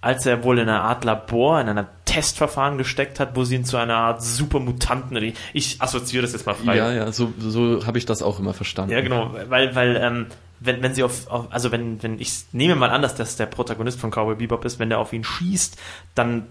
[0.00, 3.64] als er wohl in einer Art Labor, in einer Testverfahren gesteckt hat, wo sie ihn
[3.64, 6.76] zu einer Art Supermutanten, ich assoziiere das jetzt mal frei.
[6.76, 8.90] Ja, ja, so, so habe ich das auch immer verstanden.
[8.90, 10.26] Ja, genau, weil, weil, ähm,
[10.58, 13.46] wenn, wenn sie auf, auf also wenn, wenn ich nehme mal an, dass das der
[13.46, 15.78] Protagonist von Cowboy Bebop ist, wenn der auf ihn schießt,
[16.16, 16.48] dann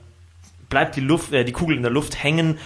[0.69, 2.57] bleibt die Luft, äh, die Kugel in der Luft hängen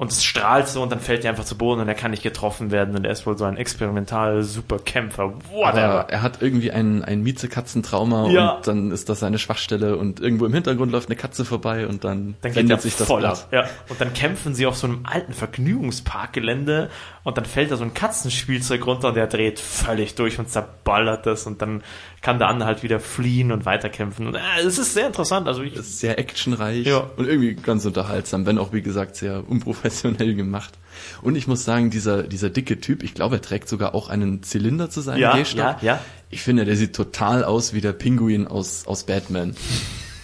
[0.00, 2.22] und es strahlt so und dann fällt er einfach zu Boden und er kann nicht
[2.22, 5.34] getroffen werden und er ist wohl so ein experimental Superkämpfer.
[5.52, 5.82] Whatever.
[6.00, 8.50] Aber er hat irgendwie ein, ein Miezekatzentrauma Ja.
[8.52, 12.02] und dann ist das seine Schwachstelle und irgendwo im Hintergrund läuft eine Katze vorbei und
[12.04, 13.32] dann, Dann er sich das voll Blatt.
[13.44, 13.48] ab.
[13.52, 13.64] Ja.
[13.90, 16.88] Und dann kämpfen sie auf so einem alten Vergnügungsparkgelände
[17.22, 21.26] und dann fällt da so ein Katzenspielzeug runter und der dreht völlig durch und zerballert
[21.26, 21.82] das und dann
[22.22, 24.26] kann der andere halt wieder fliehen und weiterkämpfen.
[24.26, 25.48] Und, äh, es ist sehr interessant.
[25.48, 27.10] Also ich, Das ist sehr actionreich Ja.
[27.16, 30.74] und irgendwie ganz unterhaltsam, wenn auch wie gesagt sehr unprofessionell gemacht.
[31.22, 34.42] Und ich muss sagen, dieser dieser dicke Typ, ich glaube, er trägt sogar auch einen
[34.42, 36.00] Zylinder zu seinem Ja, ja, ja.
[36.28, 39.54] Ich finde, der sieht total aus wie der Pinguin aus aus Batman,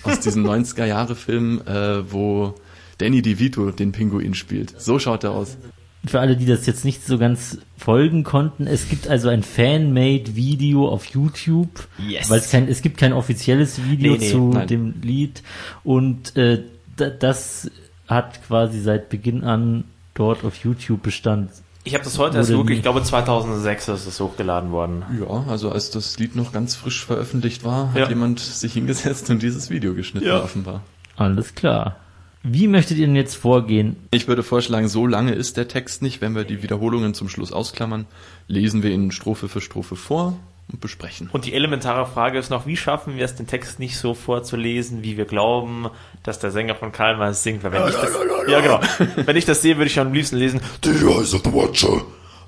[0.02, 2.54] aus diesem 90er Jahre Film, äh, wo
[2.98, 4.80] Danny DeVito den Pinguin spielt.
[4.80, 5.56] So schaut er aus.
[6.04, 10.88] Für alle, die das jetzt nicht so ganz folgen konnten, es gibt also ein Fan-made-Video
[10.88, 12.30] auf YouTube, Yes.
[12.30, 14.66] weil es kein, es gibt kein offizielles Video Nee, nee, zu nein.
[14.68, 15.42] dem Lied
[15.84, 16.62] und äh,
[16.96, 17.70] da, das
[18.06, 21.50] hat quasi seit Beginn an dort auf YouTube Bestand.
[21.82, 25.02] ich habe das heute erst nie- Ich glaube 2006 ist es hochgeladen worden.
[25.20, 28.08] Ja, also als das Lied noch ganz frisch veröffentlicht war, hat Ja.
[28.08, 30.42] jemand sich hingesetzt und dieses Video geschnitten Ja.
[30.42, 30.82] offenbar.
[31.16, 31.96] Alles klar.
[32.48, 33.96] Wie möchtet ihr denn jetzt vorgehen?
[34.12, 36.20] Ich würde vorschlagen, so lange ist der Text nicht.
[36.20, 38.06] Wenn wir die Wiederholungen zum Schluss ausklammern,
[38.46, 40.38] lesen wir ihn Strophe für Strophe vor
[40.70, 41.28] und besprechen.
[41.32, 45.02] Und die elementare Frage ist noch, wie schaffen wir es, den Text nicht so vorzulesen,
[45.02, 45.88] wie wir glauben,
[46.22, 47.64] dass der Sänger von Karl singt?
[47.64, 48.12] Weil wenn ich das,
[48.46, 48.80] ja genau,
[49.16, 52.00] wenn ich das sehe, würde ich am liebsten lesen, The eyes of the watcher,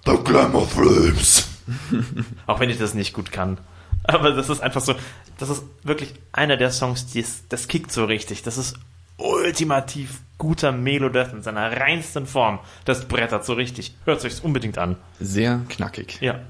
[0.07, 1.49] the glamour flames.
[2.47, 3.59] auch wenn ich das nicht gut kann.
[4.05, 4.95] Aber das ist einfach so,
[5.39, 8.45] das ist wirklich einer der Songs, die ist, das kickt so richtig.
[8.45, 8.77] Das ist
[9.19, 12.61] ultimativ guter Melodeath in seiner reinsten Form.
[12.85, 13.95] Das brettert so richtig.
[14.05, 14.97] Hört euch's unbedingt an.
[15.21, 16.19] Sehr knackig.
[16.21, 16.41] Ja.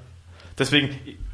[0.59, 0.91] Deswegen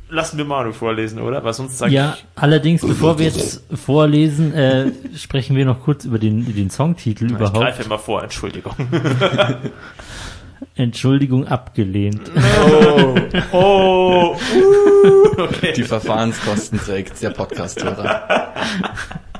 [0.08, 1.42] lassen wir Manu vorlesen, oder?
[1.44, 6.04] Weil sonst sage Ja, ich, allerdings, bevor wir jetzt vorlesen, äh, sprechen wir noch kurz
[6.04, 7.56] über den, den Songtitel ich überhaupt.
[7.56, 8.74] greife immer vor, Entschuldigung.
[10.76, 12.30] Entschuldigung, abgelehnt.
[12.66, 13.16] Oh,
[13.52, 15.72] oh, uh, okay.
[15.76, 18.54] Die Verfahrenskosten trägt der Podcast-Hörer.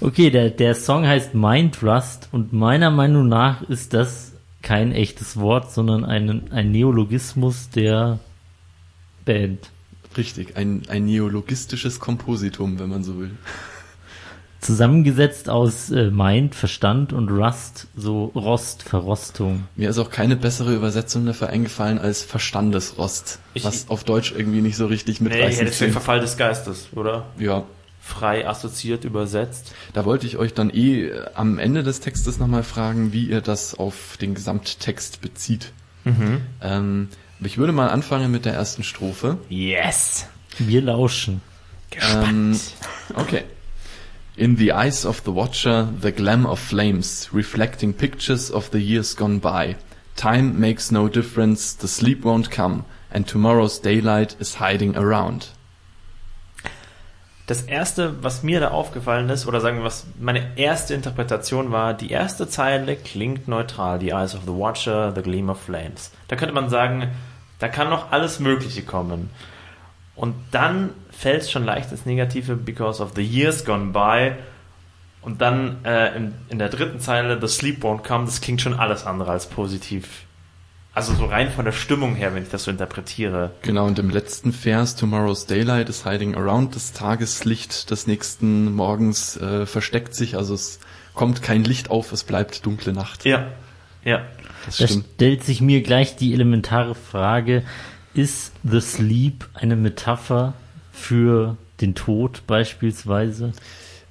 [0.00, 5.36] Okay, der, der Song heißt Mind Rust und meiner Meinung nach ist das kein echtes
[5.38, 8.18] Wort, sondern ein, ein Neologismus der
[9.24, 9.70] Band.
[10.16, 13.30] Richtig, ein, ein neologistisches Kompositum, wenn man so will.
[14.60, 19.68] Zusammengesetzt aus äh, Mind, Verstand und Rust, so Rost, Verrostung.
[19.76, 24.60] Mir ist auch keine bessere Übersetzung dafür eingefallen als Verstandesrost, Ich- was auf Deutsch irgendwie
[24.60, 25.92] nicht so richtig Nee, mitreißend ist der klingt.
[25.92, 27.26] Verfall des Geistes, oder?
[27.38, 27.62] Ja,
[28.08, 29.74] Frei assoziiert, übersetzt.
[29.92, 33.42] da wollte ich euch dann eh äh, am Ende des Textes nochmal fragen, wie ihr
[33.42, 35.72] das auf den Gesamttext bezieht.
[36.04, 36.40] Mhm.
[36.62, 37.08] Ähm,
[37.40, 39.36] ich würde mal anfangen mit der ersten Strophe.
[39.50, 40.26] Yes.
[40.58, 41.42] Wir lauschen.
[41.90, 42.28] Gespannt.
[42.30, 42.60] Ähm,
[43.14, 43.42] okay.
[44.36, 49.14] In the eyes of the watcher, the glam of flames, reflecting pictures of the years
[49.16, 49.76] gone by.
[50.16, 55.48] Time makes no difference, the sleep won't come, and tomorrow's daylight is hiding around.
[57.48, 61.94] Das erste, was mir da aufgefallen ist, oder sagen wir, was meine erste Interpretation war,
[61.94, 63.98] die erste Zeile klingt neutral.
[63.98, 66.12] The eyes of the watcher, the gleam of flames.
[66.28, 67.08] Da könnte man sagen,
[67.58, 69.30] da kann noch alles Mögliche kommen.
[70.14, 74.32] Und dann fällt es schon leicht ins Negative, because of the years gone by.
[75.22, 78.74] Und dann äh, in, in der dritten Zeile, the sleep won't come, das klingt schon
[78.74, 80.26] alles andere als positiv.
[80.98, 83.52] Also so rein von der Stimmung her, wenn ich das so interpretiere.
[83.62, 89.36] Genau, und im letzten Vers, Tomorrow's Daylight is hiding around, das Tageslicht des nächsten Morgens
[89.36, 90.80] äh, versteckt sich, also es
[91.14, 93.24] kommt kein Licht auf, es bleibt dunkle Nacht.
[93.24, 93.46] Ja,
[94.04, 94.22] ja.
[94.66, 95.04] Das Da stimmt.
[95.14, 97.62] stellt sich mir gleich die elementare Frage,
[98.14, 100.54] ist The Sleep eine Metapher
[100.90, 103.52] für den Tod beispielsweise?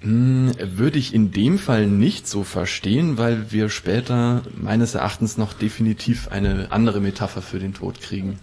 [0.02, 5.54] Hm, würde ich in dem Fall nicht so verstehen, weil wir später meines Erachtens noch
[5.54, 8.38] definitiv eine andere Metapher für den Tod kriegen.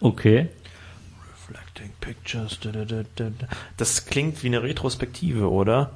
[0.00, 0.48] Okay.
[1.32, 2.58] Reflecting Pictures.
[2.60, 3.48] da, da, da, da, da.
[3.78, 5.92] Das klingt wie eine Retrospektive, oder?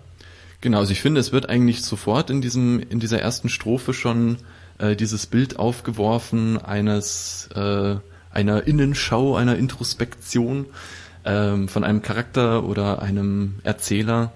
[0.63, 4.39] Genau, also ich finde, es wird eigentlich sofort in diesem, in dieser ersten Strophe schon
[4.79, 7.97] äh, dieses Bild aufgeworfen eines, äh,
[8.31, 10.67] einer Innenschau, einer Introspektion
[11.25, 14.33] ähm, von einem Charakter oder einem Erzähler,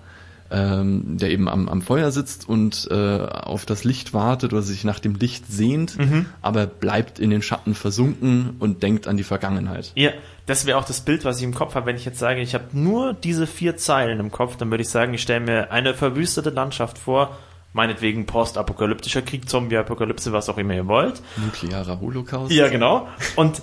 [0.50, 4.84] ähm, der eben am, am Feuer sitzt und äh, auf das Licht wartet oder sich
[4.84, 5.96] nach dem Licht sehnt,
[6.42, 9.92] aber bleibt in den Schatten versunken und denkt an die Vergangenheit.
[9.94, 10.10] Ja,
[10.46, 11.86] das wäre auch das Bild, was ich im Kopf habe.
[11.86, 14.88] Wenn ich jetzt sage, ich habe nur diese vier Zeilen im Kopf, dann würde ich
[14.88, 17.36] sagen, ich stelle mir eine verwüstete Landschaft vor,
[17.72, 21.20] meinetwegen postapokalyptischer Krieg, Zombie-Apokalypse, was auch immer ihr wollt.
[21.36, 22.52] Nuklearer Holocaust.
[22.52, 23.08] Ja, genau.
[23.34, 23.60] Und,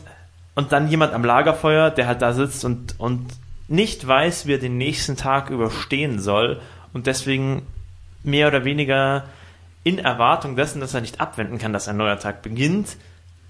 [0.56, 3.28] und dann jemand am Lagerfeuer, der halt da sitzt und, und
[3.68, 6.60] nicht weiß, wie er den nächsten Tag überstehen soll
[6.94, 7.64] und deswegen
[8.24, 9.26] mehr oder weniger
[9.84, 12.96] in Erwartung dessen, dass er nicht abwenden kann, dass ein neuer Tag beginnt,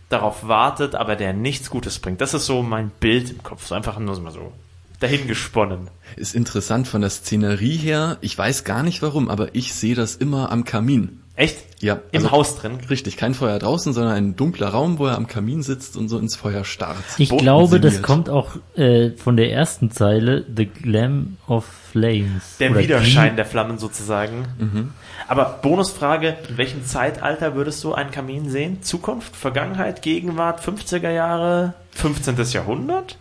[0.10, 2.22] darauf wartet, aber der nichts Gutes bringt.
[2.22, 4.52] Das ist so mein Bild im Kopf, so einfach nur mal so
[5.00, 5.90] dahingesponnen.
[6.16, 8.18] Ist interessant von der Szenerie her.
[8.22, 11.23] Ich weiß gar nicht warum, aber ich sehe das immer am Kamin.
[11.36, 11.58] Echt?
[11.82, 12.78] Ja, Im also- Haus drin.
[12.90, 16.20] Richtig, kein Feuer draußen, sondern ein dunkler Raum, wo er am Kamin sitzt und so
[16.20, 16.98] ins Feuer starrt.
[17.18, 18.06] Ich Boten glaube, das sinniert.
[18.08, 22.58] kommt auch äh, von der ersten Zeile, The Glam of Flames.
[22.60, 24.94] Der Oder Widerschein Gleam- der Flammen sozusagen.
[25.28, 28.84] Aber Bonusfrage, in welchem Zeitalter würdest du einen Kamin sehen?
[28.84, 32.36] Zukunft, Vergangenheit, Gegenwart, 50er Jahre, 15.
[32.52, 33.18] Jahrhundert?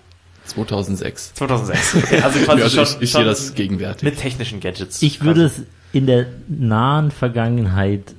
[0.47, 1.35] 2006.
[1.35, 1.95] 2006.
[2.05, 4.03] Okay, also quasi Ja, also schon, ich, ich schon sehe das gegenwärtig.
[4.03, 5.03] mit technischen Gadgets.
[5.03, 8.15] Ich würde es in der nahen Vergangenheit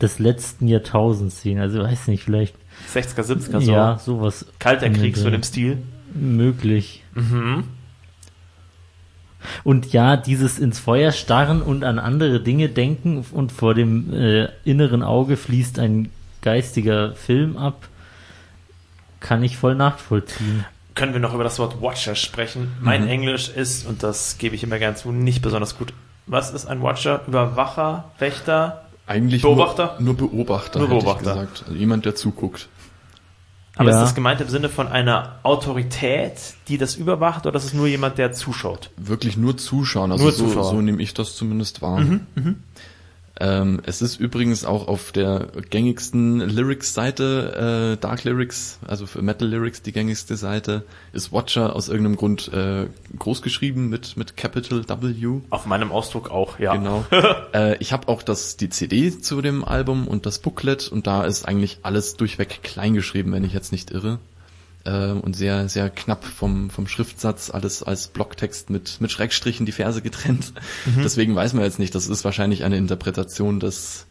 [0.00, 1.58] des letzten Jahrtausends sehen.
[1.58, 2.54] Also weiß nicht, vielleicht
[2.94, 3.72] 60er, 70er so.
[3.72, 5.78] ja sowas Kalter Krieg, so dem Stil.
[6.14, 7.02] möglich.
[7.14, 7.64] Mhm.
[9.64, 14.48] Und ja, dieses ins Feuer starren und an andere Dinge denken und vor dem äh,
[14.64, 16.10] inneren Auge fließt ein
[16.42, 17.88] geistiger Film ab,
[19.20, 20.64] kann ich voll nachvollziehen.
[20.96, 22.72] Können wir noch über das Wort Watcher sprechen?
[22.80, 23.08] Mein Mhm.
[23.08, 25.92] Englisch ist, und das gebe ich immer gern zu, nicht besonders gut.
[26.26, 27.20] Was ist ein Watcher?
[27.28, 28.82] Überwacher, Wächter?
[29.06, 29.96] Eigentlich Beobachter?
[30.00, 31.30] Nur, nur Beobachter, Nur hätte Beobachter.
[31.34, 31.64] ich gesagt.
[31.68, 32.68] Also jemand, der zuguckt.
[33.76, 33.96] Aber Ja.
[33.98, 37.86] ist das gemeint im Sinne von einer Autorität, die das überwacht, oder ist es nur
[37.86, 38.88] jemand, der zuschaut?
[38.96, 40.10] Wirklich nur zuschauen.
[40.12, 40.64] Also Nur so, Zuschauer.
[40.64, 42.00] so nehme ich das zumindest wahr.
[42.00, 42.22] Mhm,
[43.38, 49.46] Ähm, es ist übrigens auch auf der gängigsten Lyrics-Seite, äh, Dark Lyrics, also für Metal
[49.46, 52.86] Lyrics die gängigste Seite, ist Watcher aus irgendeinem Grund äh,
[53.18, 55.40] groß geschrieben mit, mit Capital W.
[55.50, 56.76] Auf meinem Ausdruck auch, ja.
[56.76, 57.04] Genau.
[57.54, 61.24] äh, ich habe auch das die CD zu dem Album und das Booklet und da
[61.24, 64.18] ist eigentlich alles durchweg klein geschrieben, wenn ich jetzt nicht irre.
[64.86, 69.72] Äh, und sehr, sehr knapp vom, vom Schriftsatz, alles als Blocktext mit, mit Schrägstrichen die
[69.72, 70.52] Verse getrennt.
[70.84, 71.02] Mhm.
[71.02, 74.06] Deswegen weiß man jetzt nicht, das ist wahrscheinlich eine Interpretation des,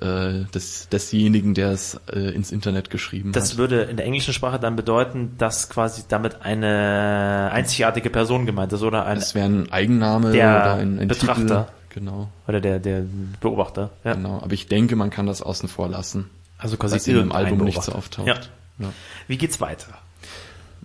[0.00, 3.58] äh, des, desjenigen, der es äh, ins Internet geschrieben Das hat.
[3.58, 8.82] würde in der englischen Sprache dann bedeuten, dass quasi damit eine einzigartige Person gemeint ist,
[8.82, 11.42] oder ein, Es wäre ein Eigenname Der oder ein, ein Betrachter.
[11.42, 11.64] Titel.
[11.92, 13.02] Genau, oder der, der
[13.40, 13.90] Beobachter.
[14.04, 14.14] Ja.
[14.14, 14.40] genau.
[14.40, 16.30] Aber ich denke, man kann das außen vor lassen.
[16.56, 18.28] Also quasi in dem irgendein Album nicht so auftaucht.
[18.28, 18.36] Ja.
[18.78, 18.92] Ja.
[19.26, 19.98] Wie geht's weiter?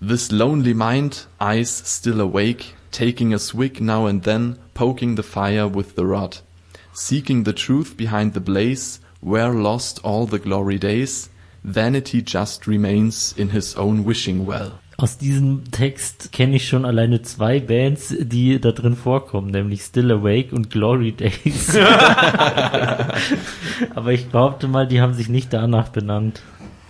[0.07, 5.67] This lonely mind, eyes still awake, taking a swig now and then, poking the fire
[5.67, 6.37] with the rod.
[6.93, 11.29] Seeking the truth behind the blaze, where lost all the glory days,
[11.63, 14.73] vanity just remains in his own wishing well.
[14.97, 20.11] Aus diesem Text kenne ich schon alleine zwei Bands, die da drin vorkommen, nämlich Still
[20.11, 21.75] Awake und Glory Days.
[23.95, 26.43] Aber ich behaupte mal, die haben sich nicht danach benannt.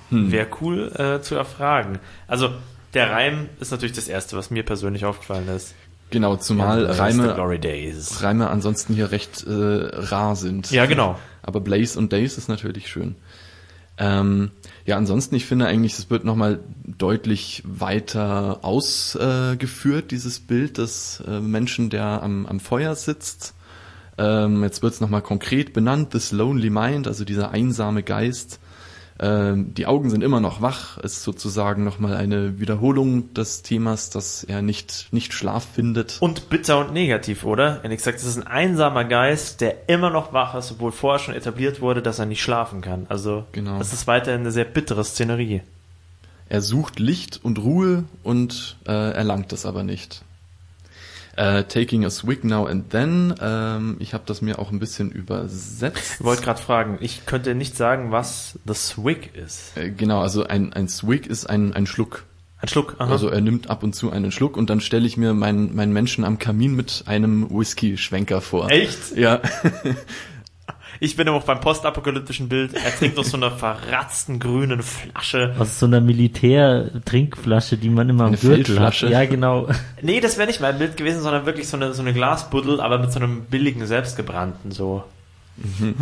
[0.10, 2.00] Wäre cool äh, zu erfragen.
[2.28, 2.50] Also,
[2.96, 5.76] der Reim ist natürlich das Erste, was mir persönlich aufgefallen ist.
[6.10, 8.24] Genau, zumal The Reime, Glory Days.
[8.24, 10.72] Reime ansonsten hier recht äh, rar sind.
[10.72, 11.20] Ja, genau.
[11.42, 13.16] Aber Blaze und Days ist natürlich schön.
[13.98, 14.52] Ähm,
[14.86, 21.40] ja, ansonsten, ich finde eigentlich, es wird nochmal deutlich weiter ausgeführt, dieses Bild des äh,
[21.40, 23.54] Menschen, der am, am Feuer sitzt.
[24.18, 28.60] Ähm, jetzt wird es nochmal konkret benannt, this lonely mind, also dieser einsame Geist.
[29.18, 34.44] Ähm, die Augen sind immer noch wach, ist sozusagen nochmal eine Wiederholung des Themas, dass
[34.44, 36.18] er nicht, nicht Schlaf findet.
[36.22, 37.80] Und bitter und negativ, oder?
[37.82, 41.20] Wenn ich sage, das ist ein einsamer Geist, der immer noch wach ist, obwohl vorher
[41.20, 43.06] schon etabliert wurde, dass er nicht schlafen kann.
[43.08, 43.78] Also Genau.
[43.78, 45.62] das ist weiterhin eine sehr bittere Szenerie.
[46.50, 50.24] Er sucht Licht und Ruhe und äh, erlangt es aber nicht.
[51.38, 53.36] Äh, taking a swig now and then.
[53.42, 56.16] Ähm, ich habe das mir auch ein bisschen übersetzt.
[56.20, 59.76] Ich wollte gerade fragen, ich könnte nicht sagen, was The Swig ist.
[59.78, 62.24] Äh, genau, also ein, ein Swig ist ein, ein Schluck.
[62.62, 62.96] Ein Schluck.
[63.00, 63.12] Aha.
[63.12, 65.92] Also er nimmt ab und zu einen Schluck und dann stelle ich mir meinen, meinen
[65.92, 68.72] Menschen am Kamin mit einem Whisky-Schwenker vor.
[68.72, 69.18] Echt?
[69.18, 69.42] Ja,
[71.00, 72.74] Ich bin immer auch beim postapokalyptischen Bild.
[72.74, 75.56] Er trinkt aus so einer verratzten grünen Flasche.
[75.60, 79.02] Aus so einer Militär-Trinkflasche, die man immer am Eine Gürtel hat.
[79.02, 79.68] Ja, genau.
[80.02, 83.00] Nee, das wäre nicht mein Bild gewesen, sondern wirklich so eine, so eine Glasbuddel, aber
[83.00, 85.04] mit so einem billigen, selbstgebrannten so.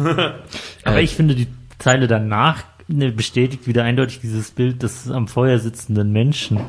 [0.84, 1.48] Aber Äh, ich finde, die
[1.80, 6.60] Zeile danach ne, bestätigt wieder eindeutig dieses Bild des am Feuer sitzenden Menschen.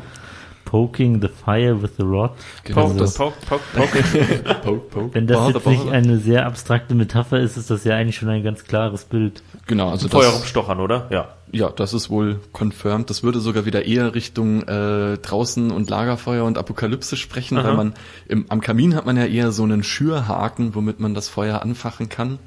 [0.74, 2.32] Poking the fire with the rod.
[2.64, 2.88] genau.
[2.88, 4.54] Poke, das, poke, poke, poke.
[4.64, 7.94] poke, poke, Wenn das bother, jetzt nicht eine sehr abstrakte Metapher ist, ist das ja
[7.94, 9.44] eigentlich schon ein ganz klares Bild.
[9.68, 11.06] Genau, also Feuer rumstochern, oder?
[11.10, 11.28] Ja.
[11.52, 13.08] Ja, das ist wohl confirmed.
[13.08, 17.68] Das würde sogar wieder eher Richtung äh, draußen und Lagerfeuer und Apokalypse sprechen, Aha.
[17.68, 17.94] weil man
[18.26, 22.08] im, am Kamin hat man ja eher so einen Schürhaken, womit man das Feuer anfachen
[22.08, 22.40] kann.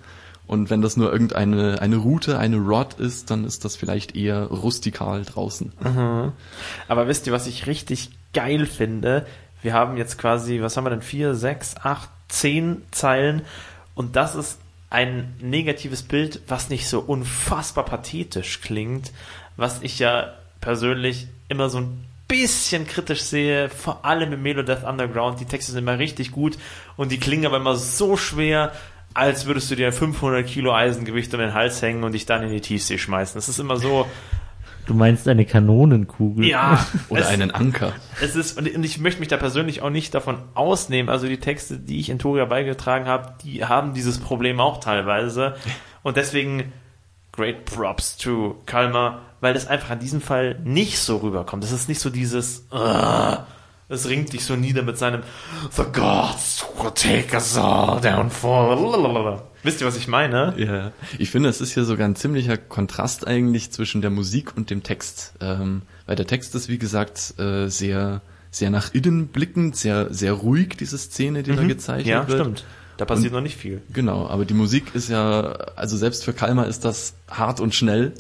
[0.48, 4.46] Und wenn das nur irgendeine eine Route, eine Rod ist, dann ist das vielleicht eher
[4.46, 5.74] rustikal draußen.
[6.88, 9.26] Aber wisst ihr, was ich richtig geil finde?
[9.62, 11.02] Wir haben jetzt quasi, was haben wir denn?
[11.02, 13.42] Vier, sechs, acht, zehn Zeilen.
[13.94, 19.12] Und das ist ein negatives Bild, was nicht so unfassbar pathetisch klingt,
[19.58, 24.84] was ich ja persönlich immer so ein bisschen kritisch sehe, vor allem im Melo Death
[24.84, 25.40] Underground.
[25.40, 26.58] Die Texte sind immer richtig gut
[26.96, 28.72] und die klingen aber immer so schwer,
[29.14, 32.50] als würdest du dir 500 Kilo Eisengewicht um den Hals hängen und dich dann in
[32.52, 33.36] die Tiefsee schmeißen.
[33.36, 34.06] Das ist immer so,
[34.86, 36.46] Du meinst eine Kanonenkugel?
[36.46, 36.86] ja.
[37.10, 37.92] Oder es- einen Anker.
[38.22, 41.10] es ist, und ich möchte mich da persönlich auch nicht davon ausnehmen.
[41.10, 45.56] Also die Texte, die ich in Toria beigetragen habe, die haben dieses Problem auch teilweise.
[46.04, 46.72] Und deswegen
[47.34, 51.64] great props to Kalmar, weil das einfach in diesem Fall nicht so rüberkommt.
[51.64, 53.46] Das ist nicht so dieses, "Ah",
[53.90, 55.22] es ringt dich so nieder mit seinem
[55.72, 59.42] The gods will take us all down for.
[59.64, 60.54] Wisst ihr, was ich meine?
[60.58, 64.70] Ja, ich finde, es ist hier sogar ein ziemlicher Kontrast eigentlich zwischen der Musik und
[64.70, 65.34] dem Text.
[65.42, 68.22] Ähm, weil der Text ist, wie gesagt, äh, sehr,
[68.52, 72.12] sehr nach innen blickend, sehr, sehr ruhig, diese Szene, die da gezeichnet Mhm.
[72.12, 72.40] Ja, wird.
[72.42, 72.66] stimmt.
[72.98, 73.82] Da passiert noch nicht viel.
[73.94, 75.42] Genau, aber die Musik ist ja,
[75.76, 78.14] also selbst für Kalmar ist das hart und schnell.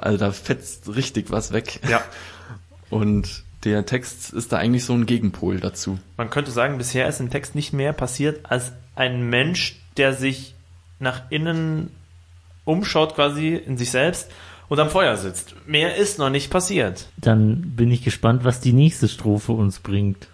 [0.00, 1.78] Also da fetzt richtig was weg.
[1.88, 2.02] Ja.
[2.90, 5.98] Und der Text ist da eigentlich so ein Gegenpol dazu.
[6.16, 10.54] Man könnte sagen, bisher ist im Text nicht mehr passiert, als ein Mensch, der sich
[10.98, 11.90] nach innen
[12.64, 14.30] umschaut, quasi in sich selbst
[14.68, 15.54] und am Feuer sitzt.
[15.66, 17.06] Mehr ist noch nicht passiert.
[17.16, 20.28] Dann bin ich gespannt, was die nächste Strophe uns bringt.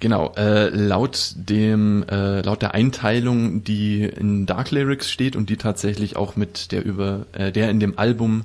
[0.00, 5.56] Genau, äh, laut dem, äh, laut der Einteilung, die in Dark Lyrics steht und die
[5.56, 8.44] tatsächlich auch mit der über, äh, der in dem Album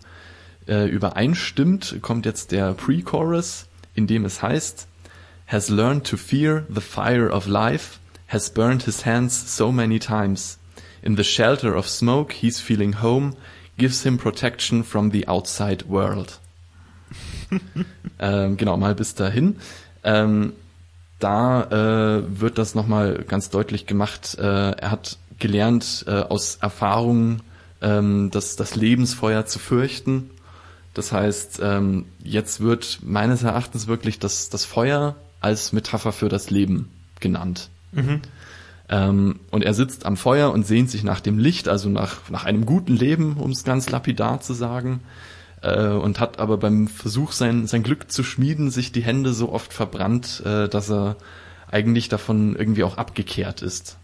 [0.68, 4.88] äh, übereinstimmt, kommt jetzt der Pre-Chorus, in dem es heißt,
[5.48, 10.58] has learned to fear the fire of life, has burned his hands so many times.
[11.02, 13.36] In the shelter of smoke he's feeling home,
[13.78, 16.40] gives him protection from the outside world.
[18.20, 19.58] ähm, genau, mal bis dahin.
[20.04, 20.54] Ähm,
[21.20, 24.38] da äh, wird das nochmal ganz deutlich gemacht.
[24.38, 27.42] Äh, er hat gelernt, äh, aus Erfahrung
[27.82, 30.32] ähm, das, das Lebensfeuer zu fürchten.
[30.94, 36.50] Das heißt, ähm, jetzt wird meines Erachtens wirklich das, das Feuer als Metapher für das
[36.50, 37.70] Leben genannt.
[38.90, 42.46] Ähm, und er sitzt am Feuer und sehnt sich nach dem Licht, also nach, nach
[42.46, 45.02] einem guten Leben, um es ganz lapidar zu sagen.
[45.62, 49.52] Äh, und hat aber beim Versuch, sein, sein Glück zu schmieden, sich die Hände so
[49.52, 51.16] oft verbrannt, äh, dass er
[51.72, 53.98] eigentlich davon irgendwie auch abgekehrt ist.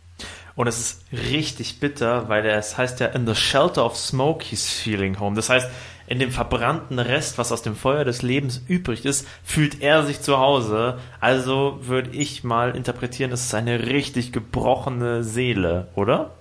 [0.55, 4.67] Und es ist richtig bitter, weil es heißt ja, in the shelter of smoke he's
[4.67, 5.35] feeling home.
[5.35, 5.69] Das heißt,
[6.09, 10.21] in dem verbrannten Rest, was aus dem Feuer des Lebens übrig ist, fühlt er sich
[10.21, 10.97] zu Hause.
[11.19, 16.31] Also würde ich mal interpretieren, es ist eine richtig gebrochene Seele, oder?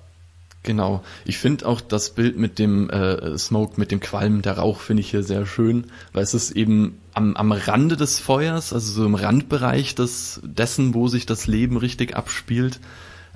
[0.62, 1.02] Genau.
[1.26, 5.02] Ich finde auch das Bild mit dem äh, Smoke, mit dem Qualm, der Rauch finde
[5.02, 9.04] ich hier sehr schön, weil es ist eben am, am Rande des Feuers, also so
[9.04, 12.80] im Randbereich des, dessen, wo sich das Leben richtig abspielt.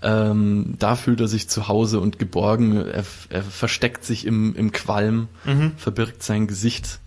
[0.03, 2.76] Ähm, da fühlt er sich zu Hause und geborgen.
[2.76, 5.28] Er, er versteckt sich im, im Qualm,
[5.76, 6.98] verbirgt sein Gesicht.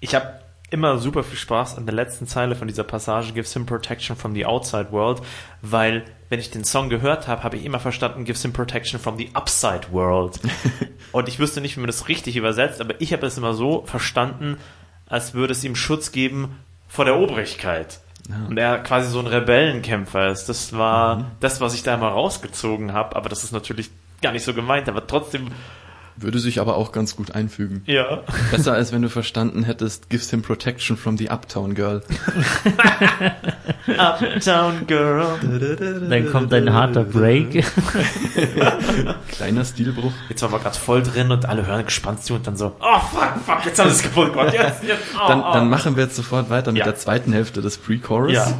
[0.00, 0.40] Ich habe
[0.70, 4.34] immer super viel Spaß an der letzten Zeile von dieser Passage, gives him protection from
[4.34, 5.22] the outside world,
[5.62, 9.16] weil wenn ich den Song gehört habe, habe ich immer verstanden, gives him protection from
[9.16, 10.38] the upside world.
[11.12, 13.84] Und ich wüsste nicht, wie man das richtig übersetzt, aber ich habe es immer so
[13.86, 14.58] verstanden,
[15.06, 18.00] als würde es ihm Schutz geben vor der Obrigkeit.
[18.48, 20.48] Und er quasi so ein Rebellenkämpfer ist.
[20.48, 24.44] Das war das, was ich da immer rausgezogen habe, aber das ist natürlich gar nicht
[24.44, 25.48] so gemeint, aber trotzdem,
[26.20, 27.82] Würde sich aber auch ganz gut einfügen.
[27.86, 28.22] ja.
[28.50, 32.02] Besser als wenn du verstanden hättest, gives him protection from the uptown girl.
[33.98, 35.26] Uptown Girl.
[36.10, 37.64] Dann kommt ein harter Break.
[39.30, 40.12] Kleiner Stilbruch.
[40.28, 42.98] Jetzt waren wir gerade voll drin und alle hören gespannt zu und dann so, oh
[43.00, 44.52] fuck, fuck, jetzt haben sie es kaputt gemacht.
[44.52, 45.52] Jetzt, jetzt, oh, Dann, oh.
[45.52, 46.84] dann machen wir jetzt sofort weiter mit Ja.
[46.84, 48.32] der zweiten Hälfte des Pre-Chorus.
[48.32, 48.52] Ja.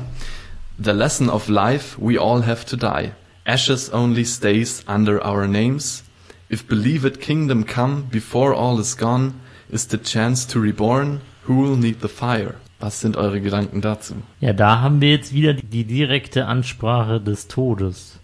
[0.83, 3.11] The lesson of life, we all have to die.
[3.45, 6.05] Ashes only stays under our names.
[6.51, 9.35] If believed kingdom come before all is gone,
[9.71, 12.55] is the chance to reborn, who'll need the fire?
[12.81, 14.15] Was sind eure Gedanken dazu?
[14.41, 18.19] Ja, da haben wir jetzt wieder die direkte Ansprache des Todes.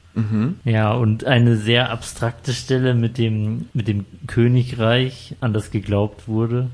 [0.64, 6.70] Ja, und eine sehr abstrakte Stelle mit dem, mit dem Königreich, an das geglaubt wurde.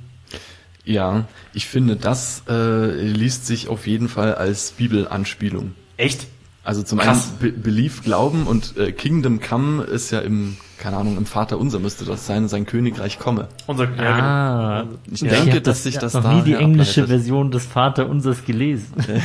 [0.85, 1.25] Ja,
[1.55, 5.73] ich finde, das äh, liest sich auf jeden Fall als Bibelanspielung.
[5.97, 6.27] Echt?
[6.65, 7.31] Also zum Krass.
[7.31, 11.59] einen Be Belief, Glauben und äh, Kingdom Come ist ja im, keine Ahnung, im Vater
[11.59, 13.49] unser müsste das sein, sein Königreich komme.
[13.67, 14.05] Unser, ja, genau.
[14.09, 17.25] Ah, Ich ja, denke, ich dass sich das noch da nie die englische herableitet.
[17.27, 18.95] Version des Vaterunsers gelesen.
[19.07, 19.21] Äh,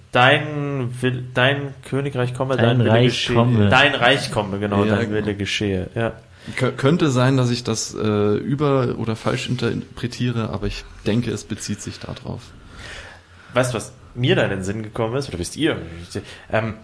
[0.12, 3.36] dein, Will, dein Königreich komme, dein, Dein Wille Reich geschehe.
[3.36, 3.68] komme.
[3.68, 5.24] Dein Reich komme, genau, Ja, dein genau.
[5.24, 5.88] Wille geschehe.
[5.94, 6.12] Ja.
[6.58, 11.44] Kö- könnte sein, dass ich das äh, über- oder falsch interpretiere, aber ich denke, es
[11.44, 12.40] bezieht sich darauf.
[13.54, 15.28] Weißt du, was mir da in den Sinn gekommen ist?
[15.28, 15.76] Oder wisst ihr?
[16.50, 16.74] Ähm,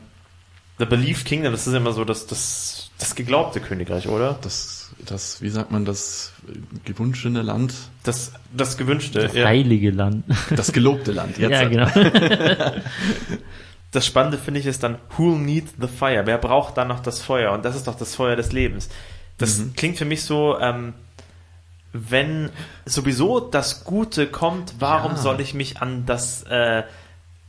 [0.79, 4.39] The Belief Kingdom, das ist immer so das, das, das geglaubte Königreich, oder?
[4.43, 6.33] Das, das, wie sagt man, das
[6.85, 7.73] gewünschene Land,
[8.03, 9.21] Das, das gewünschte.
[9.21, 9.47] Das ja.
[9.47, 10.25] heilige Land.
[10.55, 11.39] das gelobte Land.
[11.39, 11.89] Jetzt, ja, genau.
[13.93, 16.23] Das Spannende finde ich ist dann, who'll need the fire?
[16.27, 17.53] Wer braucht dann noch das Feuer?
[17.53, 18.91] Und das ist doch das Feuer des Lebens.
[19.39, 19.73] Das Mhm.
[19.75, 20.93] klingt für mich so, ähm,
[21.95, 22.51] wenn
[22.85, 25.17] sowieso das Gute kommt, warum Ja.
[25.17, 26.83] soll ich mich an das, äh,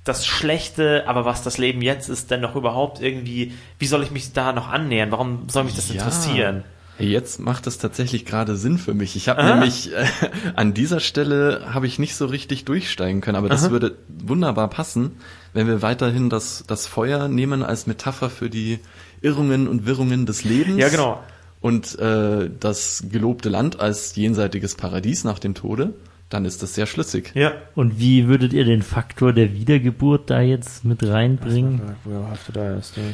[0.08, 4.12] das Schlechte, aber was das Leben jetzt ist, denn noch überhaupt irgendwie, wie soll ich
[4.12, 5.12] mich da noch annähern?
[5.12, 5.96] Warum soll mich das Ja.
[5.96, 6.64] interessieren?
[7.00, 9.16] Jetzt macht es tatsächlich gerade Sinn für mich.
[9.16, 10.06] Ich habe nämlich äh,
[10.56, 13.72] an dieser Stelle habe ich nicht so richtig durchsteigen können, aber das Aha.
[13.72, 15.12] würde wunderbar passen,
[15.54, 18.80] wenn wir weiterhin das, das Feuer nehmen als Metapher für die
[19.22, 20.80] Irrungen und Wirrungen des Lebens.
[20.80, 21.22] Ja, genau.
[21.62, 25.94] Und äh, das gelobte Land als jenseitiges Paradies nach dem Tode,
[26.30, 27.32] dann ist das sehr schlüssig.
[27.36, 27.54] Ja.
[27.74, 31.82] Und wie würdet ihr den Faktor der Wiedergeburt da jetzt mit reinbringen?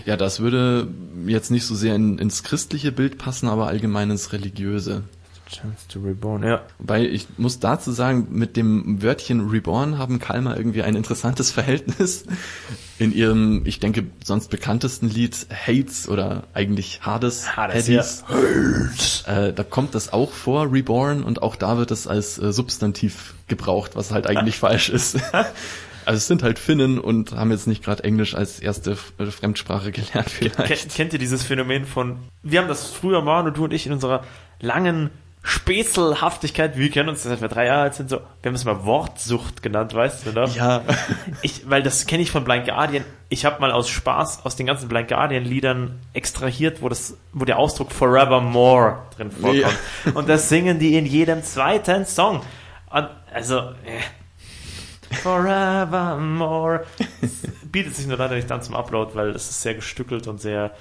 [0.05, 0.87] Ja, das würde
[1.27, 5.03] jetzt nicht so sehr in, ins christliche Bild passen, aber allgemein ins religiöse.
[5.53, 6.61] Chance to reborn, ja.
[6.79, 12.25] Wobei ich muss dazu sagen, mit dem Wörtchen Reborn haben Kalmar irgendwie ein interessantes Verhältnis.
[12.99, 19.63] In ihrem, ich denke, sonst bekanntesten Lied Hates oder eigentlich Hades, Hades, Hades, äh, da
[19.63, 24.11] kommt das auch vor, Reborn, und auch da wird es als äh, Substantiv gebraucht, was
[24.11, 25.17] halt eigentlich falsch ist.
[26.05, 29.91] Also es sind halt Finnen und haben jetzt nicht gerade Englisch als erste äh, Fremdsprache
[29.91, 30.81] gelernt vielleicht.
[30.81, 33.85] Kennt, kennt ihr dieses Phänomen von, wir haben das früher mal, und du und ich
[33.85, 34.23] in unserer
[34.59, 35.11] langen
[35.45, 38.85] Spätzelhaftigkeit, wir kennen uns seit wir drei Jahre alt sind, so, wir haben es mal
[38.85, 40.55] Wortsucht genannt, weißt du noch?
[40.55, 40.83] Ja,
[41.41, 43.03] Ich, weil das kenne ich von Blind Guardian.
[43.27, 47.43] Ich habe mal aus Spaß aus den ganzen Blind Guardian Liedern extrahiert, wo das, wo
[47.43, 49.77] der Ausdruck Forevermore drin vorkommt.
[50.13, 52.41] Und das singen die in jedem zweiten Song.
[52.89, 53.99] Und, also, äh.
[55.21, 56.85] Forevermore.
[57.69, 60.71] Bietet sich nur leider nicht dann zum Upload, weil es ist sehr gestückelt und sehr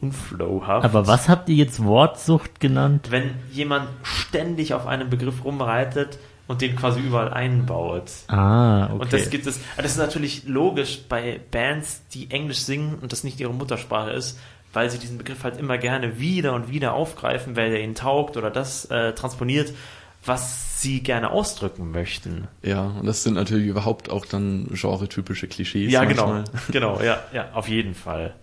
[0.00, 0.84] unflowhaft.
[0.84, 3.08] Aber was habt ihr jetzt Wortsucht genannt?
[3.10, 6.18] Wenn jemand ständig auf einem Begriff rumreitet
[6.50, 8.10] und den quasi überall einbaut.
[8.26, 8.92] Ah, okay.
[8.94, 13.22] Und das gibt es, das ist natürlich logisch bei Bands, die Englisch singen und das
[13.22, 14.36] nicht ihre Muttersprache ist,
[14.72, 18.36] weil sie diesen Begriff halt immer gerne wieder und wieder aufgreifen, weil der ihnen taugt
[18.36, 19.72] oder das äh, transponiert,
[20.24, 22.48] was sie gerne ausdrücken möchten.
[22.62, 25.92] ja, und das sind natürlich überhaupt auch dann genre-typische Klischees.
[25.92, 26.44] ja, manchmal.
[26.72, 26.96] genau.
[26.96, 28.34] Genau, ja, ja, auf jeden Fall.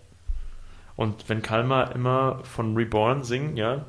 [0.97, 3.85] Und wenn Kalmar immer von Reborn singen, ja,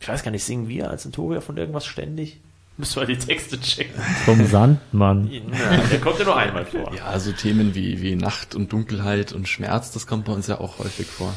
[0.00, 2.40] ich weiß gar nicht, singen wir als Entoria von irgendwas ständig?
[2.78, 4.00] Müssen wir die Texte checken.
[4.24, 5.30] Vom Sandmann.
[5.50, 6.92] Na, der kommt ja nur einmal vor.
[6.94, 10.58] Ja, so Themen wie, wie Nacht und Dunkelheit und Schmerz, das kommt bei uns ja
[10.60, 11.34] auch häufig vor.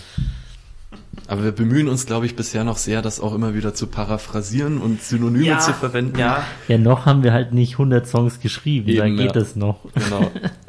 [1.28, 4.80] Aber wir bemühen uns, glaube ich, bisher noch sehr, das auch immer wieder zu paraphrasieren
[4.80, 6.20] und Synonyme zu verwenden.
[6.20, 9.42] Ja, Ja, noch haben wir halt nicht 100 Songs geschrieben, da Eben, geht ja.
[9.42, 9.80] es noch.
[9.94, 10.32] Genau.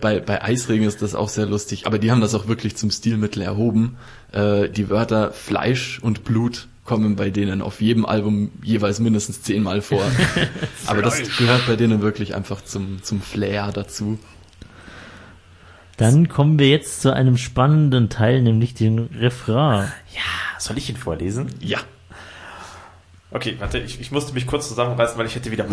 [0.00, 2.90] Bei, bei Eisregen ist das auch sehr lustig, aber die haben das auch wirklich zum
[2.90, 3.96] Stilmittel erhoben.
[4.32, 9.82] Äh, die Wörter Fleisch und Blut kommen bei denen auf jedem Album jeweils mindestens zehnmal
[9.82, 10.02] vor.
[10.86, 14.18] aber das gehört bei denen wirklich einfach zum, zum Flair dazu.
[15.96, 19.92] Dann kommen wir jetzt zu einem spannenden Teil, nämlich den Refrain.
[20.58, 21.50] soll ich ihn vorlesen?
[21.60, 21.78] Ja.
[23.30, 25.64] Okay, warte, ich, ich musste mich kurz zusammenreißen, weil ich hätte wieder...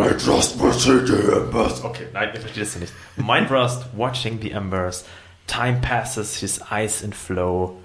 [1.83, 2.93] Okay, nein, ihr versteht das ja nicht.
[3.17, 5.03] Mind Rust, watching the embers.
[5.47, 7.77] Time passes, his eyes in flow.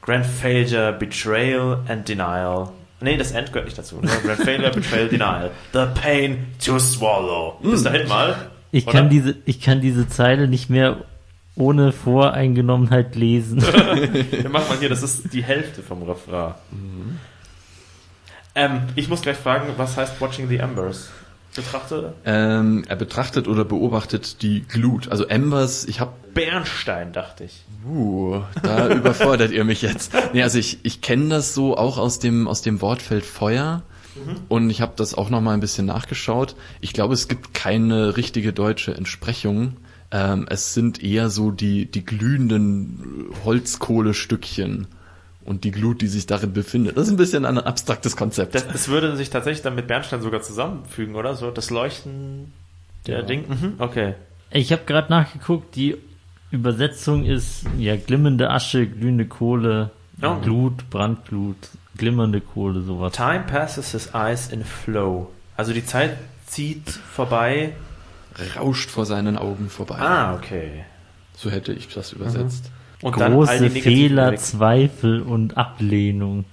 [0.00, 2.72] Grand failure, betrayal and denial.
[3.00, 4.00] Nee, das End gehört nicht dazu.
[4.00, 4.10] Ne?
[4.22, 5.50] Grand failure, betrayal, denial.
[5.72, 7.58] The pain to swallow.
[7.62, 8.50] Bis dahin mal.
[8.72, 8.92] Ich Oder?
[8.92, 11.04] kann diese, ich kann diese Zeile nicht mehr
[11.56, 13.60] ohne Voreingenommenheit lesen.
[13.62, 16.54] Wir machen mal hier, das ist die Hälfte vom Refrain.
[18.54, 21.10] Ähm, ich muss gleich fragen, was heißt watching the embers?
[21.62, 25.08] Betrachte Ähm, er betrachtet oder beobachtet die Glut.
[25.08, 27.64] Also Embers, ich habe Bernstein, dachte ich.
[27.86, 30.12] Uh, da überfordert ihr mich jetzt.
[30.32, 33.82] Nee, also ich, ich kenne das so auch aus dem, aus dem Wortfeld Feuer.
[34.48, 36.56] Und ich habe das auch noch mal ein bisschen nachgeschaut.
[36.80, 39.76] Ich glaube, es gibt keine richtige deutsche Entsprechung.
[40.10, 44.88] Ähm, es sind eher so die, die glühenden Holzkohlestückchen
[45.50, 46.96] und die Glut, die sich darin befindet.
[46.96, 48.54] Das ist ein bisschen ein abstraktes Konzept.
[48.54, 51.34] Das, das würde sich tatsächlich dann mit Bernstein sogar zusammenfügen, oder?
[51.34, 52.52] So das Leuchten
[53.08, 53.22] der Ja.
[53.24, 53.48] Ding.
[53.48, 54.14] Mhm, okay.
[54.52, 55.96] Ich habe gerade nachgeguckt, die
[56.52, 59.90] Übersetzung ist ja glimmende Asche, glühende Kohle,
[60.22, 60.38] Ja.
[60.38, 61.56] Glut, Brandglut,
[61.96, 63.12] glimmernde Kohle, sowas.
[63.12, 65.30] Time passes his eyes in flow.
[65.56, 67.72] Also die Zeit zieht vorbei.
[68.56, 69.96] Rauscht vor seinen Augen vorbei.
[69.98, 70.84] Ah, okay.
[71.36, 72.70] So hätte ich das übersetzt.
[73.02, 74.36] Und dann all Große Fehler.
[74.36, 76.44] Zweifel und Ablehnung.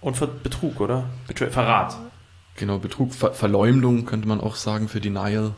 [0.00, 1.04] Und Ver Betrug, oder?
[1.28, 1.96] Betray Verrat.
[2.56, 5.52] Genau, Betrug, Ver Verleumdung könnte man auch sagen für Denial.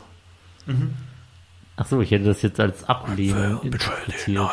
[1.76, 4.50] Ach so, ich hätte das jetzt als Ablehnung interpretiert.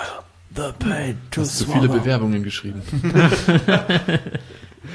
[0.54, 2.82] The pain to Hast du viele Bewerbungen geschrieben?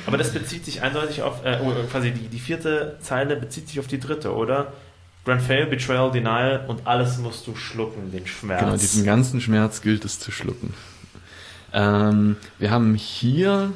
[0.06, 3.80] Aber das bezieht sich eindeutig auf, äh, oh, quasi die, die vierte Zeile bezieht sich
[3.80, 4.72] auf die dritte, oder?
[5.26, 8.60] Grand Fail, Betrayal, Denial und alles musst du schlucken, den Schmerz.
[8.60, 10.72] Genau, diesen ganzen Schmerz gilt es zu schlucken.
[11.72, 13.72] Ähm, wir haben hier,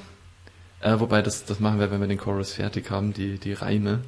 [0.81, 3.99] äh, wobei das, das machen wir, wenn wir den Chorus fertig haben, die, die Reime.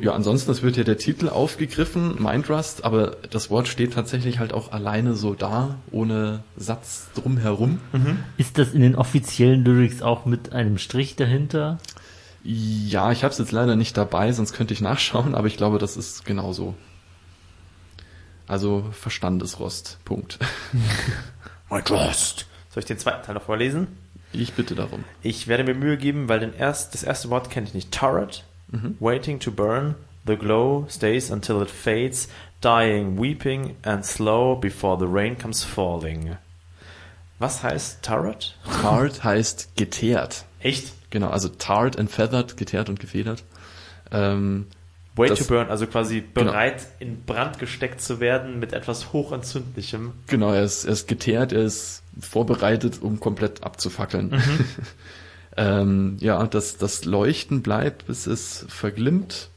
[0.00, 4.38] Ja, ansonsten, es wird ja der Titel aufgegriffen, Mind Rust, aber das Wort steht tatsächlich
[4.38, 7.78] halt auch alleine so da, ohne Satz drumherum.
[8.36, 11.78] Ist das in den offiziellen Lyrics auch mit einem Strich dahinter?
[12.44, 15.78] Ja, ich habe es jetzt leider nicht dabei, sonst könnte ich nachschauen, aber ich glaube,
[15.78, 16.74] das ist genauso.
[18.46, 19.98] Also Verstandesrost.
[20.04, 20.38] Punkt.
[21.70, 22.46] My trust.
[22.70, 23.88] Soll ich den zweiten Teil noch vorlesen?
[24.32, 25.04] Ich bitte darum.
[25.22, 27.92] Ich werde mir Mühe geben, weil den erst, das erste Wort kenne ich nicht.
[27.92, 28.44] Turret,
[29.00, 29.94] waiting to burn,
[30.26, 32.28] the glow stays until it fades,
[32.60, 36.36] dying, weeping and slow before the rain comes falling.
[37.38, 38.56] Was heißt Turret?
[38.82, 40.44] Tart heißt geteert.
[40.60, 40.92] Echt?
[41.14, 43.44] Genau, also tarred and feathered, geteert und gefedert.
[44.10, 44.66] Ähm,
[45.14, 50.10] Wait Das- to burn, also quasi bereit in Brand gesteckt zu werden mit etwas hochentzündlichem.
[50.26, 54.42] genau, er ist, er ist geteert, er ist vorbereitet, um komplett abzufackeln.
[55.56, 59.50] ähm, ja, das, das Leuchten bleibt, bis es verglimmt,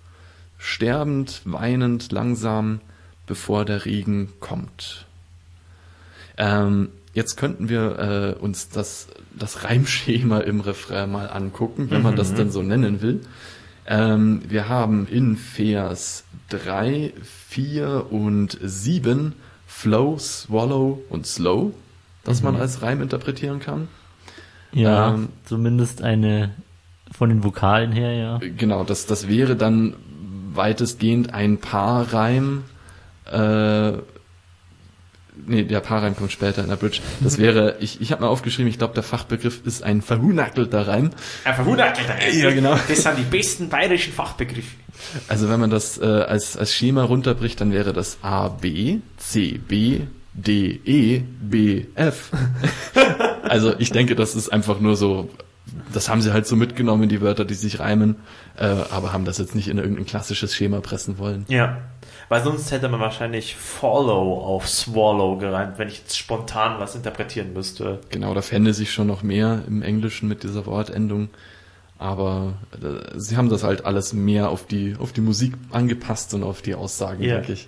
[0.59, 2.81] sterbend, weinend, langsam,
[3.25, 5.07] bevor der Regen kommt.
[6.37, 12.15] Ähm, jetzt könnten wir äh, uns das, das Reimschema im Refrain mal angucken, wenn man
[12.15, 13.21] das denn so nennen will.
[13.87, 17.13] Ähm, wir haben in Vers 3,
[17.49, 19.33] 4 und 7
[19.65, 21.73] Flow, Swallow und Slow,
[22.23, 23.87] das man als Reim interpretieren kann.
[24.71, 26.53] Ja, Ähm, zumindest eine
[27.11, 28.39] von den Vokalen her, ja.
[28.57, 29.95] Genau, das, das wäre dann
[30.53, 32.63] weitestgehend ein Paarreim.
[33.25, 33.93] Äh,
[35.45, 36.99] nee, der Paarreim kommt später in der Bridge.
[37.21, 41.11] Das wäre, ich, ich habe mal aufgeschrieben, ich glaube, der Fachbegriff ist ein verhunackelter Reim.
[41.43, 42.07] Einfach hundertlich.
[42.33, 42.77] Ja, genau.
[42.87, 44.75] Das sind die besten bayerischen Fachbegriffe.
[45.27, 49.59] Also wenn man das äh, als, als Schema runterbricht, dann wäre das A, B, C,
[49.67, 50.01] B,
[50.33, 52.31] D, E, B, F.
[53.43, 55.29] also ich denke, das ist einfach nur so,
[55.93, 58.15] das haben sie halt so mitgenommen, die Wörter, die sich reimen,
[58.57, 61.45] äh, aber haben das jetzt nicht in irgendein klassisches Schema pressen wollen.
[61.47, 61.77] Ja.
[62.29, 67.53] Weil sonst hätte man wahrscheinlich Follow auf Swallow gereimt, wenn ich jetzt spontan was interpretieren
[67.53, 67.99] müsste.
[68.09, 71.29] Genau, da fände sich schon noch mehr im Englischen mit dieser Wortendung.
[71.99, 76.43] Aber äh, sie haben das halt alles mehr auf die, auf die Musik angepasst und
[76.43, 77.35] auf die Aussagen, Ja.
[77.37, 77.67] denke ich.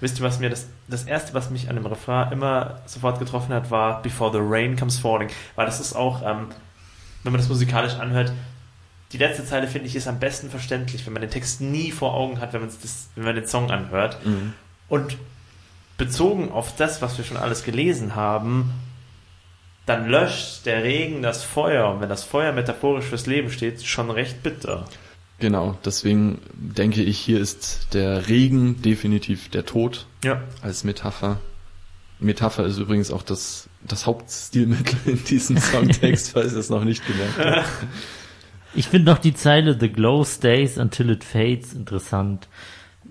[0.00, 3.52] Wisst ihr, was mir das, das erste, was mich an dem Refrain immer sofort getroffen
[3.54, 5.28] hat, war Before the Rain Comes Falling.
[5.56, 6.46] Weil das ist auch, ähm,
[7.22, 8.32] wenn man das musikalisch anhört,
[9.12, 12.14] die letzte Zeile finde ich ist am besten verständlich, wenn man den Text nie vor
[12.14, 14.18] Augen hat, wenn, das, wenn man den Song anhört.
[14.88, 15.16] Und
[15.98, 18.70] bezogen auf das, was wir schon alles gelesen haben,
[19.86, 21.90] dann löscht der Regen das Feuer.
[21.90, 24.86] Und wenn das Feuer metaphorisch fürs Leben steht, schon recht bitter.
[25.40, 30.42] Genau, deswegen denke ich, hier ist der Regen definitiv der Tod Ja.
[30.62, 31.40] als Metapher.
[32.20, 37.04] Metapher ist übrigens auch das, das Hauptstilmittel in diesem Songtext, falls ihr es noch nicht
[37.06, 37.68] gemerkt habt.
[38.74, 42.48] Ich finde noch die Zeile The glow stays until it fades interessant.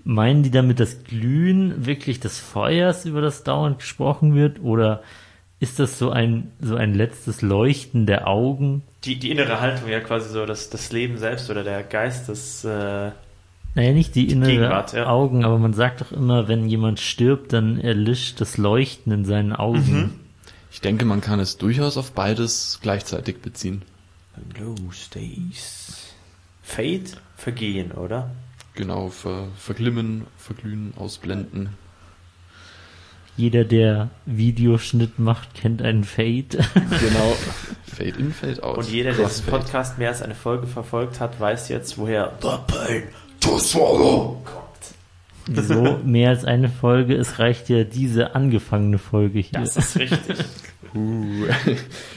[0.04, 4.62] Meinen die damit das Glühen wirklich des Feuers, über das dauernd gesprochen wird?
[4.62, 5.04] Oder
[5.60, 8.82] ist das so ein, so ein letztes Leuchten der Augen?
[9.04, 12.64] Die, die innere Haltung, ja quasi so, das, das Leben selbst oder der Geist des,
[12.64, 13.12] äh,
[13.76, 15.08] Naja, nicht die innere Gegenwart, ja.
[15.08, 19.54] Augen, aber man sagt doch immer, wenn jemand stirbt, dann erlischt das Leuchten in seinen
[19.54, 20.20] Augen.
[20.72, 23.82] Ich denke, man kann es durchaus auf beides gleichzeitig beziehen.
[24.60, 26.14] Low Stays.
[26.62, 27.12] Fade?
[27.36, 28.32] Vergehen, oder?
[28.76, 31.70] Genau, ver, verglimmen, verglühen, ausblenden.
[33.36, 36.60] Jeder, der Videoschnitt macht, kennt einen Fade.
[36.74, 37.38] Genau.
[37.86, 38.78] Fade in, fade out.
[38.78, 39.46] Und jeder, der diesen.
[39.46, 43.04] Podcast mehr als eine Folge verfolgt hat, weiß jetzt, woher The pain
[43.40, 44.42] to swallow.
[45.50, 47.16] Wieso mehr als eine Folge?
[47.16, 49.60] Es reicht ja diese angefangene Folge hier.
[49.60, 50.38] Das ist richtig.
[50.96, 51.46] Uh,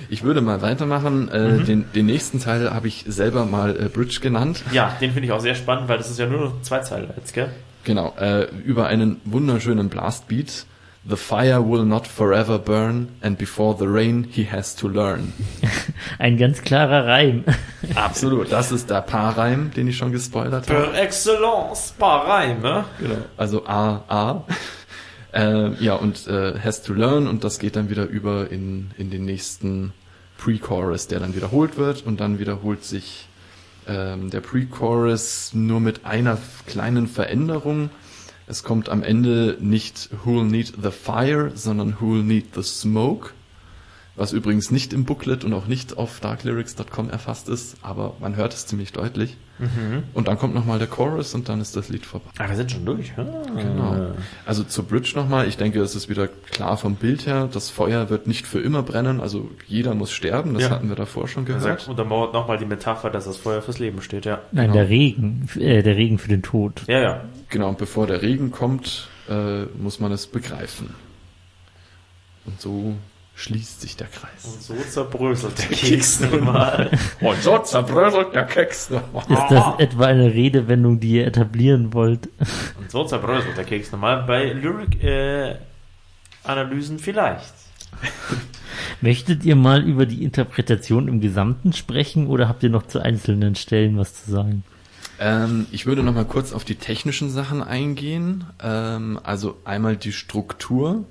[0.08, 1.28] ich würde mal weitermachen.
[1.28, 1.64] Äh, Mhm.
[1.66, 4.62] den, den nächsten Teil habe ich selber mal äh, Bridge genannt.
[4.72, 7.10] ja, den finde ich auch sehr spannend, weil das ist ja nur noch zwei Zeilen
[7.14, 7.50] jetzt, gell?
[7.84, 10.64] Genau, äh, über einen wunderschönen Blastbeat.
[11.04, 15.32] The fire will not forever burn, and before the rain he has to learn.
[16.20, 17.44] Ein ganz klarer Reim.
[17.96, 20.90] Absolut, das ist der Paarreim, den ich schon gespoilert habe.
[20.92, 22.84] Per excellence, par Reime.
[23.00, 23.16] Genau.
[23.36, 24.44] Also A, A.
[25.32, 29.10] äh, ja, und äh, has to learn und das geht dann wieder über in, in
[29.10, 29.92] den nächsten
[30.38, 33.26] Pre-Chorus, der dann wiederholt wird und dann wiederholt sich
[33.88, 37.90] ähm, der Pre-Chorus nur mit einer kleinen Veränderung.
[38.52, 43.30] Es kommt am Ende nicht Who'll need the fire, sondern Who'll need the smoke.
[44.14, 48.52] Was übrigens nicht im Booklet und auch nicht auf darklyrics.com erfasst ist, aber man hört
[48.52, 49.38] es ziemlich deutlich.
[50.12, 52.26] Und dann kommt nochmal der Chorus und dann ist das Lied vorbei.
[52.38, 53.12] Ah, wir sind schon durch.
[53.16, 53.24] Ah.
[53.56, 54.08] Genau.
[54.44, 55.46] Also zur Bridge nochmal.
[55.46, 57.48] Ich denke, es ist wieder klar vom Bild her.
[57.52, 59.20] Das Feuer wird nicht für immer brennen.
[59.20, 60.54] Also jeder muss sterben.
[60.54, 60.70] Das Ja.
[60.70, 61.62] hatten wir davor schon gehört.
[61.62, 64.40] sagt, untermauert nochmal die Metapher, dass das Feuer fürs Leben steht, ja.
[64.50, 64.74] Nein, Genau.
[64.74, 66.82] der Regen, äh, der Regen für den Tod.
[66.88, 67.24] Ja, ja.
[67.48, 67.68] Genau.
[67.68, 70.92] Und bevor der Regen kommt, äh, muss man es begreifen.
[72.46, 72.94] Und so
[73.34, 74.44] schließt sich der Kreis.
[74.44, 76.90] Und so zerbröselt der Keks nun mal.
[77.20, 78.90] Und so zerbröselt der Keks.
[78.90, 82.28] Ist das etwa eine Redewendung, die ihr etablieren wollt?
[82.78, 84.24] Und so zerbröselt der Keks normal.
[84.26, 87.54] Bei Lyric-Analysen vielleicht.
[89.00, 93.54] Möchtet ihr mal über die Interpretation im Gesamten sprechen oder habt ihr noch zu einzelnen
[93.54, 94.64] Stellen was zu sagen?
[95.18, 98.44] Ähm, ich würde noch mal kurz auf die technischen Sachen eingehen.
[98.62, 101.04] Ähm, also einmal die Struktur.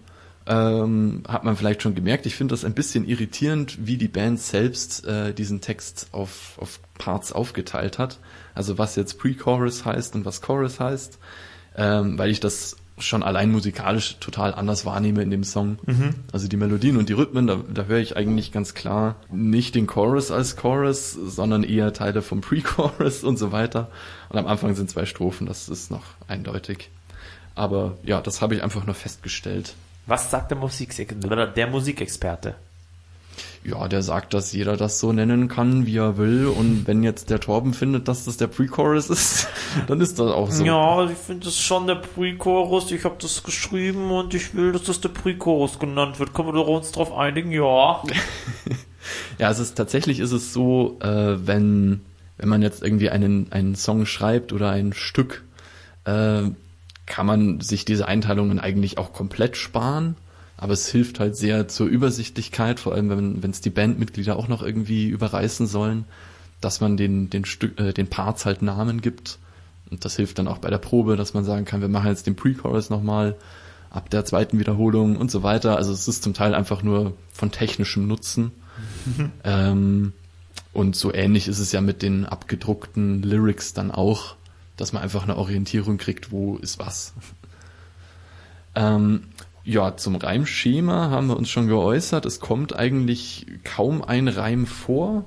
[0.51, 2.25] Ähm, hat man vielleicht schon gemerkt.
[2.25, 6.81] Ich finde das ein bisschen irritierend, wie die Band selbst äh, diesen Text auf, auf
[6.97, 8.19] Parts aufgeteilt hat.
[8.53, 11.19] Also was jetzt Pre-Chorus heißt und was Chorus heißt.
[11.77, 15.79] Ähm, weil ich das schon allein musikalisch total anders wahrnehme in dem Song.
[16.33, 19.87] Also die Melodien und die Rhythmen, da, da höre ich eigentlich ganz klar nicht den
[19.87, 23.89] Chorus als Chorus, sondern eher Teile vom Pre-Chorus und so weiter.
[24.27, 26.89] Und am Anfang sind zwei Strophen, das ist noch eindeutig.
[27.55, 29.75] Aber ja, das habe ich einfach nur festgestellt.
[30.07, 30.95] Was sagt der, Musik
[31.55, 32.55] der Musikexperte?
[33.63, 36.47] Ja, der sagt, dass jeder das so nennen kann, wie er will.
[36.47, 39.47] Und wenn jetzt der Torben findet, dass das der Pre-Chorus ist,
[39.87, 40.65] dann ist das auch so.
[40.65, 42.91] Ja, ich finde das schon der Pre-Chorus.
[42.91, 46.33] Ich habe das geschrieben und ich will, dass das der Pre-Chorus genannt wird.
[46.33, 47.51] Können wir uns drauf einigen?
[47.51, 48.01] Ja.
[49.39, 52.01] Ja, es ist tatsächlich ist es so, äh, wenn
[52.37, 55.43] wenn man jetzt irgendwie einen einen Song schreibt oder ein Stück,
[56.05, 56.43] äh,
[57.11, 60.15] kann man sich diese Einteilungen eigentlich auch komplett sparen.
[60.55, 64.47] Aber es hilft halt sehr zur Übersichtlichkeit, vor allem wenn wenn es die Bandmitglieder auch
[64.47, 66.05] noch irgendwie überreißen sollen,
[66.61, 69.39] dass man den den Stück äh, den Parts halt Namen gibt.
[69.89, 72.27] Und das hilft dann auch bei der Probe, dass man sagen kann, wir machen jetzt
[72.27, 73.35] den Pre-Chorus nochmal
[73.89, 75.75] ab der zweiten Wiederholung und so weiter.
[75.75, 78.51] Also es ist zum Teil einfach nur von technischem Nutzen.
[79.43, 80.13] ähm,
[80.71, 84.35] und so ähnlich ist es ja mit den abgedruckten Lyrics dann auch,
[84.77, 87.13] dass man einfach eine Orientierung kriegt, wo ist was.
[88.75, 89.23] ähm,
[89.63, 92.25] ja, zum Reimschema haben wir uns schon geäußert.
[92.25, 95.25] Es kommt eigentlich kaum ein Reim vor.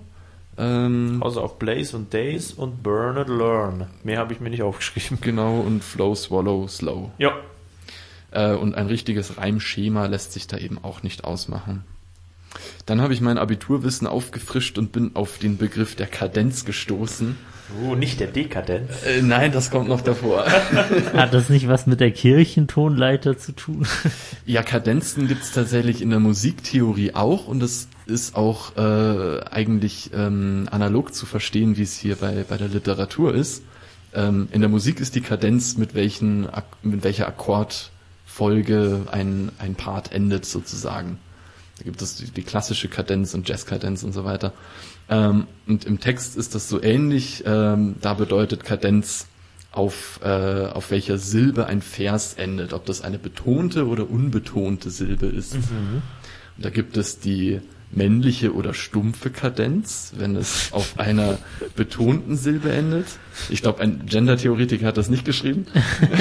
[0.56, 3.86] Ähm, Außer auf Blaze und Days und Burn and Learn.
[4.02, 5.18] Mehr habe ich mir nicht aufgeschrieben.
[5.20, 7.10] genau, und Flow, Swallow, Slow.
[7.18, 7.32] Ja.
[8.30, 11.84] Äh, und ein richtiges Reimschema lässt sich da eben auch nicht ausmachen.
[12.86, 17.36] Dann habe ich mein Abiturwissen aufgefrischt und bin auf den Begriff der Kadenz gestoßen.
[17.82, 19.04] Oh, nicht der Dekadenz.
[19.04, 20.44] Äh, nein, das kommt noch davor.
[21.14, 23.86] Hat das nicht was mit der Kirchentonleiter zu tun?
[24.46, 30.68] Ja, Kadenzen gibt's tatsächlich in der Musiktheorie auch und das ist auch äh, eigentlich ähm,
[30.70, 33.62] analog zu verstehen, wie es hier bei, bei der Literatur ist.
[34.12, 36.46] Ähm, in der Musik ist die Kadenz, mit, welchen,
[36.82, 41.18] mit welcher Akkordfolge ein, ein Part endet sozusagen.
[41.78, 44.52] Da gibt es die, die klassische Kadenz und Jazzkadenz und so weiter.
[45.08, 47.42] Ähm, und im Text ist das so ähnlich.
[47.46, 49.26] Ähm, da bedeutet Kadenz
[49.72, 55.26] auf, äh, auf welcher Silbe ein Vers endet, ob das eine betonte oder unbetonte Silbe
[55.26, 55.54] ist.
[55.54, 61.38] Und da gibt es die männliche oder stumpfe Kadenz, wenn es auf einer
[61.76, 63.06] betonten Silbe endet.
[63.50, 65.66] Ich glaube, ein Gender-Theoretiker hat das nicht geschrieben.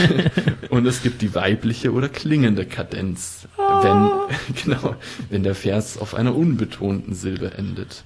[0.70, 4.10] Und es gibt die weibliche oder klingende Kadenz, wenn,
[4.64, 4.96] genau,
[5.30, 8.04] wenn der Vers auf einer unbetonten Silbe endet.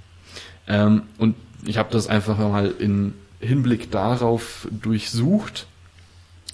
[0.67, 5.67] Ähm, und ich habe das einfach mal in Hinblick darauf durchsucht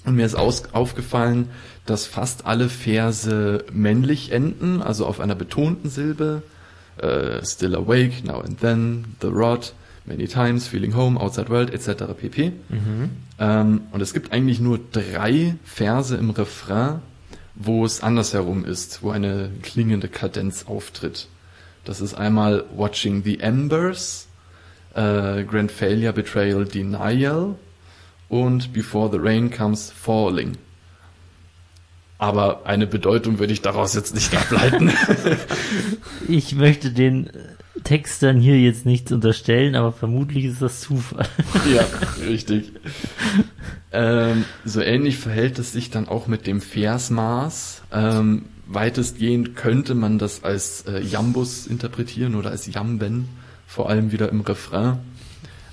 [0.04, 1.48] und mir ist aus, aufgefallen,
[1.86, 6.42] dass fast alle Verse männlich enden, also auf einer betonten Silbe.
[6.98, 9.72] Äh, still awake, now and then, the rod,
[10.04, 12.04] many times, feeling home, outside world, etc.
[12.16, 12.52] pp.
[13.40, 17.00] Ähm, und es gibt eigentlich nur drei Verse im Refrain,
[17.56, 21.28] wo es andersherum ist, wo eine klingende Kadenz auftritt.
[21.84, 24.26] Das ist einmal Watching the Embers,
[24.94, 27.56] äh, Grand Failure, Betrayal, Denial
[28.28, 30.56] und Before the Rain Comes Falling.
[32.18, 34.92] Aber eine Bedeutung würde ich daraus jetzt nicht ableiten.
[36.26, 37.28] Ich möchte den
[37.82, 41.28] Textern hier jetzt nichts unterstellen, aber vermutlich ist das Zufall.
[41.74, 41.84] ja,
[42.26, 42.72] richtig.
[43.92, 47.82] Ähm, so ähnlich verhält es sich dann auch mit dem Versmaß.
[47.92, 53.28] Ähm, weitestgehend könnte man das als äh, Jambus interpretieren oder als Jamben,
[53.66, 54.98] vor allem wieder im Refrain.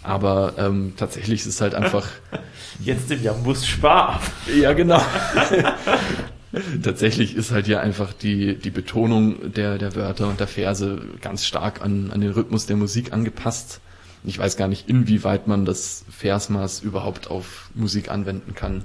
[0.04, 2.08] Aber ähm, tatsächlich ist es halt einfach
[2.84, 4.22] Jetzt im Jambus spar.
[4.60, 5.02] Ja, genau.
[6.84, 11.46] Tatsächlich ist halt ja einfach die, die Betonung der, der Wörter und der Verse ganz
[11.46, 13.80] stark an, an den Rhythmus der Musik angepasst.
[14.24, 18.84] Ich weiß gar nicht, inwieweit man das Versmaß überhaupt auf Musik anwenden kann.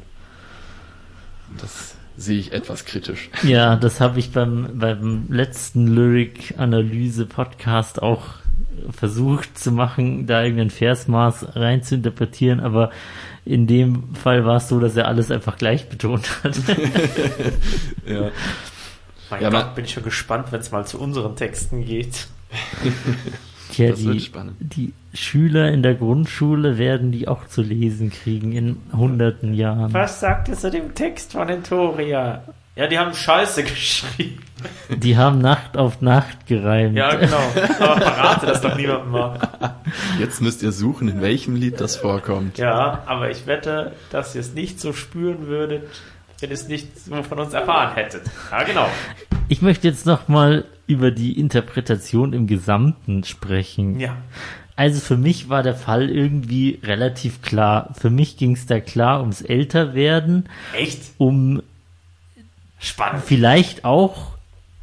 [1.58, 3.30] Das sehe ich etwas kritisch.
[3.42, 8.22] Ja, das habe ich beim, beim letzten Lyric-Analyse-Podcast auch
[8.90, 12.90] versucht zu machen, da irgendein Versmaß rein zu interpretieren, aber
[13.44, 16.58] in dem Fall war es so, dass er alles einfach gleich betont hat.
[18.06, 18.30] Ja.
[19.30, 22.28] Mein Ja, Gott, bin ich schon gespannt, wenn es mal zu unseren Texten geht.
[23.72, 24.56] Tja, Das wird die, spannend.
[24.60, 29.92] die Schüler in der Grundschule werden die auch zu lesen kriegen in hunderten Jahren.
[29.94, 32.42] Was sagt ihr zu dem Text von Entoria?
[32.76, 34.38] Ja, die haben Scheiße geschrieben.
[34.94, 36.96] Die haben Nacht auf Nacht gereimt.
[36.96, 37.38] Ja, genau.
[37.80, 39.38] Aber verrate das doch niemandem mal.
[40.18, 42.58] Jetzt müsst ihr suchen, in welchem Lied das vorkommt.
[42.58, 45.84] Ja, aber ich wette, dass ihr es nicht so spüren würdet,
[46.40, 48.22] wenn ihr es nicht so von uns erfahren hättet.
[48.50, 48.88] Ja, genau.
[49.48, 53.98] Ich möchte jetzt noch mal über die Interpretation im Gesamten sprechen.
[54.00, 54.16] Ja.
[54.76, 57.94] Also für mich war der Fall irgendwie relativ klar.
[57.98, 61.00] Für mich ging es da klar ums Älterwerden, Echt?
[61.16, 61.62] um
[62.78, 63.24] Spannend.
[63.24, 64.36] vielleicht auch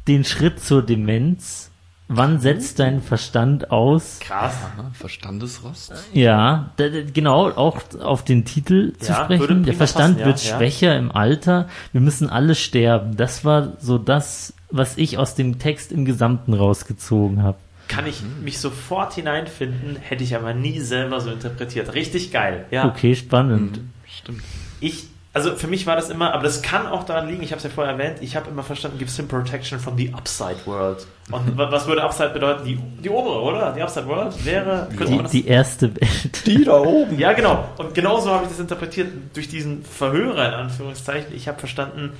[0.08, 1.70] den Schritt zur Demenz.
[2.08, 4.18] Wann setzt dein Verstand aus?
[4.20, 4.54] Krass.
[4.76, 5.94] Aha, Verstandesrost?
[6.12, 9.64] Ja, da, da, genau, auch auf den Titel zu Ja, sprechen.
[9.64, 10.56] Der Verstand passen, ja, wird ja.
[10.56, 11.66] schwächer im Alter.
[11.92, 13.16] Wir müssen alle sterben.
[13.16, 17.58] Das war so das, was ich aus dem Text im Gesamten rausgezogen habe.
[17.88, 21.92] Kann ich mich sofort hineinfinden, hätte ich aber nie selber so interpretiert.
[21.94, 22.64] Richtig geil.
[22.70, 22.86] Ja.
[22.86, 23.80] Okay, spannend.
[24.06, 24.42] Stimmt.
[24.80, 25.04] Ich,
[25.34, 27.64] also für mich war das immer, aber das kann auch daran liegen, ich habe es
[27.64, 31.06] ja vorher erwähnt, ich habe immer verstanden, gives him protection from the upside world.
[31.30, 32.64] Und wa- was würde upside bedeuten?
[32.64, 33.72] Die, die obere, oder?
[33.72, 36.46] Die upside world wäre, Die, die erste Welt.
[36.46, 37.18] Die da oben.
[37.18, 37.68] Ja, genau.
[37.76, 41.34] Und genauso habe ich das interpretiert durch diesen Verhörer, in Anführungszeichen.
[41.36, 42.12] Ich habe verstanden,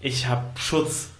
[0.00, 1.10] ich habe Schutz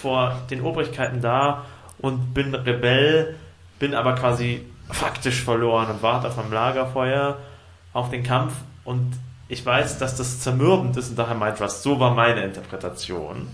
[0.00, 1.64] vor den Obrigkeiten da
[1.98, 3.34] und bin Rebell,
[3.78, 7.38] bin aber quasi faktisch verloren und warte auf meinem Lagerfeuer
[7.92, 8.52] auf den Kampf
[8.84, 9.14] und
[9.48, 11.82] ich weiß, dass das zermürbend ist und daher meint was.
[11.82, 13.46] So war meine Interpretation.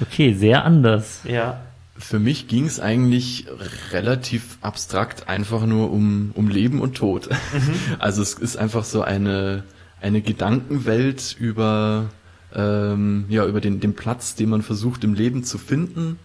[0.00, 1.20] Okay, sehr anders.
[1.24, 1.60] Ja.
[1.98, 3.46] Für mich ging es eigentlich
[3.90, 7.28] relativ abstrakt einfach nur um, um Leben und Tod.
[7.98, 9.64] Also es ist einfach so eine,
[10.00, 12.06] eine Gedankenwelt über,
[12.54, 16.18] ähm, ja, über den, den Platz, den man versucht im Leben zu finden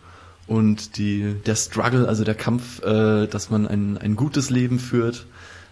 [0.48, 5.26] und die, der Struggle, also der Kampf, äh, dass man ein, ein gutes Leben führt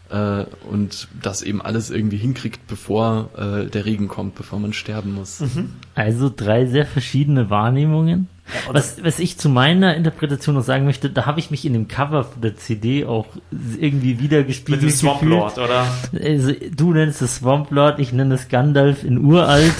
[0.09, 5.13] äh, und das eben alles irgendwie hinkriegt, bevor äh, der Regen kommt, bevor man sterben
[5.13, 5.43] muss.
[5.95, 8.27] Also drei sehr verschiedene Wahrnehmungen.
[8.67, 11.73] Und was, was ich zu meiner Interpretation noch sagen möchte, da habe ich mich in
[11.73, 15.39] dem Cover der CD auch irgendwie Mit wiedergespiegelt dem Swamp gefühlt.
[15.39, 15.87] Lord, oder?
[16.21, 19.73] Also, du nennst es Swamp Lord, ich nenne es Gandalf in uralt.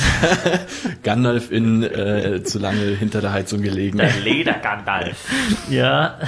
[1.04, 4.02] Gandalf in äh, zu lange hinter der Heizung gelegen.
[4.24, 5.30] Leder-Gandalf.
[5.70, 6.20] ja,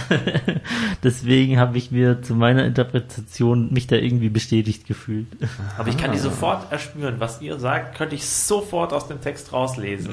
[1.04, 5.28] deswegen habe ich mir zu meiner Interpretation mich da irgendwie bestätigt gefühlt.
[5.78, 7.16] Aber ich kann die sofort erspüren.
[7.20, 10.12] Was ihr sagt, könnte ich sofort aus dem Text rauslesen.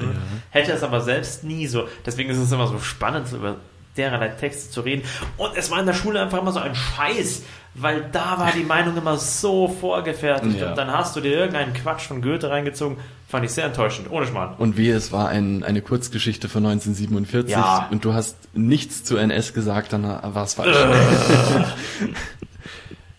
[0.49, 1.87] Hätte es aber selbst nie so.
[2.13, 3.55] Deswegen ist es immer so spannend, über
[3.97, 5.01] dererlei Texte zu reden.
[5.37, 7.41] Und es war in der Schule einfach immer so ein Scheiß,
[7.73, 10.59] weil da war die Meinung immer so vorgefertigt.
[10.59, 10.69] Ja.
[10.69, 12.97] Und dann hast du dir irgendeinen Quatsch von Goethe reingezogen.
[13.27, 14.11] Fand ich sehr enttäuschend.
[14.11, 14.53] Ohne Schmarrn.
[14.59, 17.87] Und wie es war ein, eine Kurzgeschichte von 1947 Ja.
[17.89, 20.77] und du hast nichts zu NS gesagt, dann war es falsch.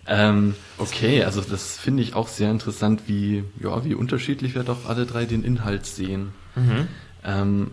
[0.07, 4.89] ähm, okay, also das finde ich auch sehr interessant, wie, ja, wie unterschiedlich wir doch
[4.89, 6.33] alle drei den Inhalt sehen.
[7.25, 7.73] Ähm,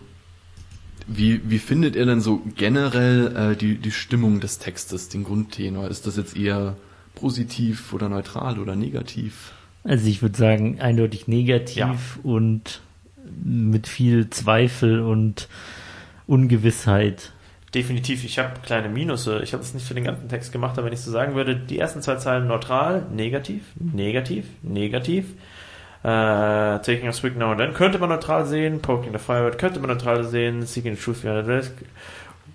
[1.06, 5.88] wie, wie findet ihr denn so generell äh, die, die Stimmung des Textes, den Grundtenor?
[5.88, 6.76] Ist das jetzt eher
[7.14, 9.52] positiv oder neutral oder negativ?
[9.84, 11.96] Also ich würde sagen, eindeutig negativ Ja.
[12.22, 12.80] und
[13.44, 15.48] mit viel Zweifel und
[16.26, 17.32] Ungewissheit.
[17.74, 19.40] Definitiv, ich habe kleine Minusse.
[19.42, 21.56] Ich habe es nicht für den ganzen Text gemacht, aber wenn ich so sagen würde,
[21.56, 25.24] die ersten zwei Zeilen neutral, negativ, negativ, negativ.
[26.04, 28.80] Äh, taking a swig now and then könnte man neutral sehen.
[28.82, 30.66] Poking the fire könnte man neutral sehen.
[30.66, 31.72] Seeking the truth behind the desk.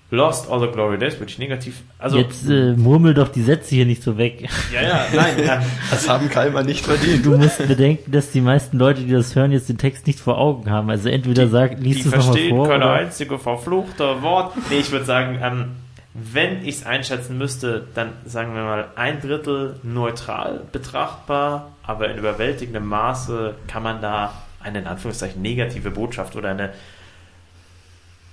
[0.09, 1.81] Lost all the glory days, würde ich negativ.
[1.99, 4.47] Also, Jetzt äh, murmel doch die Sätze hier nicht so weg.
[4.73, 5.61] ja, ja, nein, ja.
[5.91, 7.25] Das haben Kalmer nicht verdient.
[7.25, 10.37] Du musst bedenken, dass die meisten Leute, die das hören, jetzt den Text nicht vor
[10.37, 10.89] Augen haben.
[10.89, 12.69] Also entweder die liest du es nochmal verstehen vor.
[12.69, 14.53] keine Oder, einzige verfluchte Wort.
[14.69, 15.65] Nee, ich würde sagen, ähm,
[16.19, 22.17] wenn ich es einschätzen müsste, dann sagen wir mal ein Drittel neutral betrachtbar, aber in
[22.17, 26.73] überwältigendem Maße kann man da eine in Anführungszeichen negative Botschaft oder eine,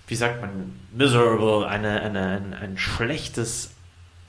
[0.07, 3.74] wie sagt man, miserable, eine, eine, ein, ein schlechtes,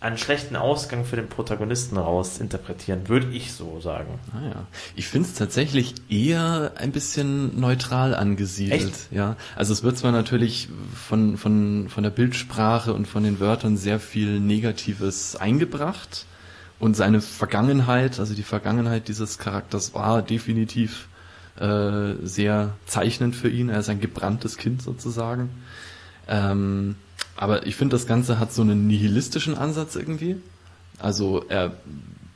[0.05, 4.19] einen schlechten Ausgang für den Protagonisten raus interpretieren, würde ich so sagen.
[4.33, 4.67] Ah ja.
[4.95, 8.83] Ich finde es tatsächlich eher ein bisschen neutral angesiedelt.
[8.83, 9.11] Echt?
[9.11, 9.35] Ja.
[9.55, 13.99] Also es wird zwar natürlich von, von, von der Bildsprache und von den Wörtern sehr
[13.99, 16.27] viel Negatives eingebracht
[16.77, 21.07] und seine Vergangenheit, also die Vergangenheit dieses Charakters war definitiv
[21.59, 23.69] äh, sehr zeichnend für ihn.
[23.69, 25.49] Er ist ein gebranntes Kind sozusagen.
[26.27, 26.95] Ähm,
[27.35, 30.37] aber ich finde, das Ganze hat so einen nihilistischen Ansatz irgendwie.
[30.99, 31.73] Also er,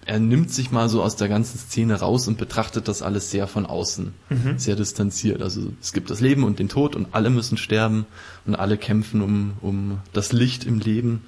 [0.05, 3.47] er nimmt sich mal so aus der ganzen Szene raus und betrachtet das alles sehr
[3.47, 4.13] von außen,
[4.57, 5.41] sehr distanziert.
[5.41, 8.05] Also es gibt das Leben und den Tod und alle müssen sterben
[8.45, 11.23] und alle kämpfen um, um das Licht im Leben.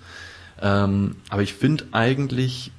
[0.61, 2.72] Ähm, aber ich finde eigentlich,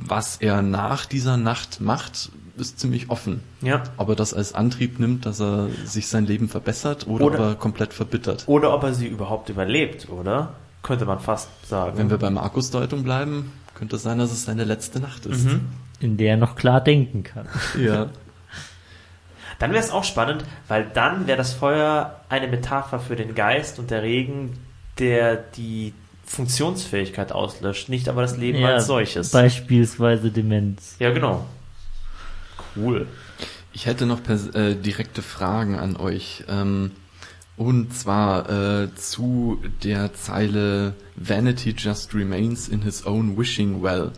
[0.00, 2.30] was er nach dieser Nacht macht,
[2.62, 3.42] ist ziemlich offen.
[3.60, 3.82] Ja.
[3.98, 7.44] Ob er das als Antrieb nimmt, dass er sich sein Leben verbessert oder, Oder- ob
[7.44, 8.44] er komplett verbittert.
[8.46, 10.54] Oder ob er sie überhaupt überlebt, oder?
[10.82, 11.98] Könnte man fast sagen.
[11.98, 15.44] Wenn wir bei Markus-Deutung bleiben, könnte es sein, dass es seine letzte Nacht ist.
[15.44, 15.60] Mhm.
[16.00, 17.46] in der er noch klar denken kann.
[17.78, 18.08] Ja.
[19.58, 23.78] Dann wäre es auch spannend, weil dann wäre das Feuer eine Metapher für den Geist
[23.78, 24.58] und der Regen,
[24.98, 25.92] der die
[26.24, 29.30] Funktionsfähigkeit auslöscht, nicht aber das Leben als solches.
[29.30, 30.96] Beispielsweise Demenz.
[30.98, 31.44] Ja, genau.
[32.76, 33.06] Cool.
[33.72, 36.44] Ich hätte noch pers- äh, direkte Fragen an euch.
[36.48, 36.90] Ähm,
[37.56, 44.12] und zwar äh, zu der Zeile Vanity just remains in his own wishing well.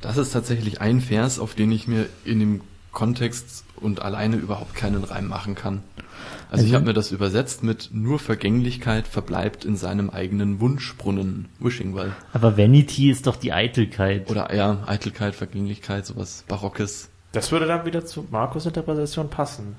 [0.00, 4.74] Das ist tatsächlich ein Vers, auf den ich mir in dem Kontext und alleine überhaupt
[4.74, 5.82] keinen Reim machen kann.
[6.50, 11.48] Also ich Also- habe mir das übersetzt mit nur Vergänglichkeit verbleibt in seinem eigenen Wunschbrunnen,
[11.60, 12.12] wishing well.
[12.32, 14.30] Aber Vanity ist doch die Eitelkeit.
[14.30, 17.08] Oder ja, Eitelkeit, Vergänglichkeit, sowas Barockes.
[17.32, 19.76] Das würde dann wieder zu Markus Interpretation passen.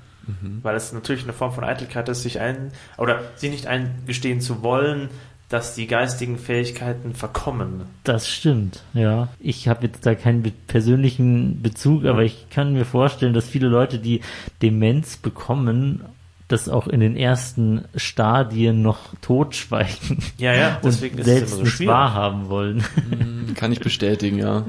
[0.62, 4.62] Weil es natürlich eine Form von Eitelkeit ist, sich ein, oder sich nicht eingestehen zu
[4.62, 5.10] wollen,
[5.50, 7.82] dass die geistigen Fähigkeiten verkommen.
[8.02, 9.28] Das stimmt, ja.
[9.38, 13.68] Ich habe jetzt da keinen be persönlichen Bezug, aber ich kann mir vorstellen, dass viele
[13.68, 14.22] Leute, die
[14.62, 16.04] Demenz bekommen,
[16.54, 21.52] das auch in den ersten Stadien noch totschweigen Ja, ja, und deswegen ist es selbst
[21.54, 21.92] immer so schwierig.
[21.92, 22.84] wahrhaben wollen.
[23.56, 24.64] Kann ich bestätigen, ja.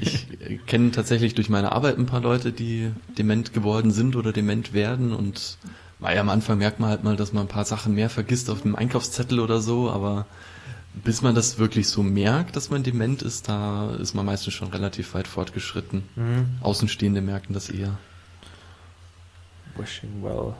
[0.00, 4.32] Ich äh, kenne tatsächlich durch meine Arbeit ein paar Leute, die dement geworden sind oder
[4.32, 5.58] dement werden und
[5.98, 8.62] weil am Anfang merkt man halt mal, dass man ein paar Sachen mehr vergisst auf
[8.62, 10.26] dem Einkaufszettel oder so, aber
[11.04, 14.68] bis man das wirklich so merkt, dass man dement ist, da ist man meistens schon
[14.68, 16.02] relativ weit fortgeschritten.
[16.16, 16.46] Mhm.
[16.60, 17.96] Außenstehende merken das eher.
[19.76, 20.54] Wishing well.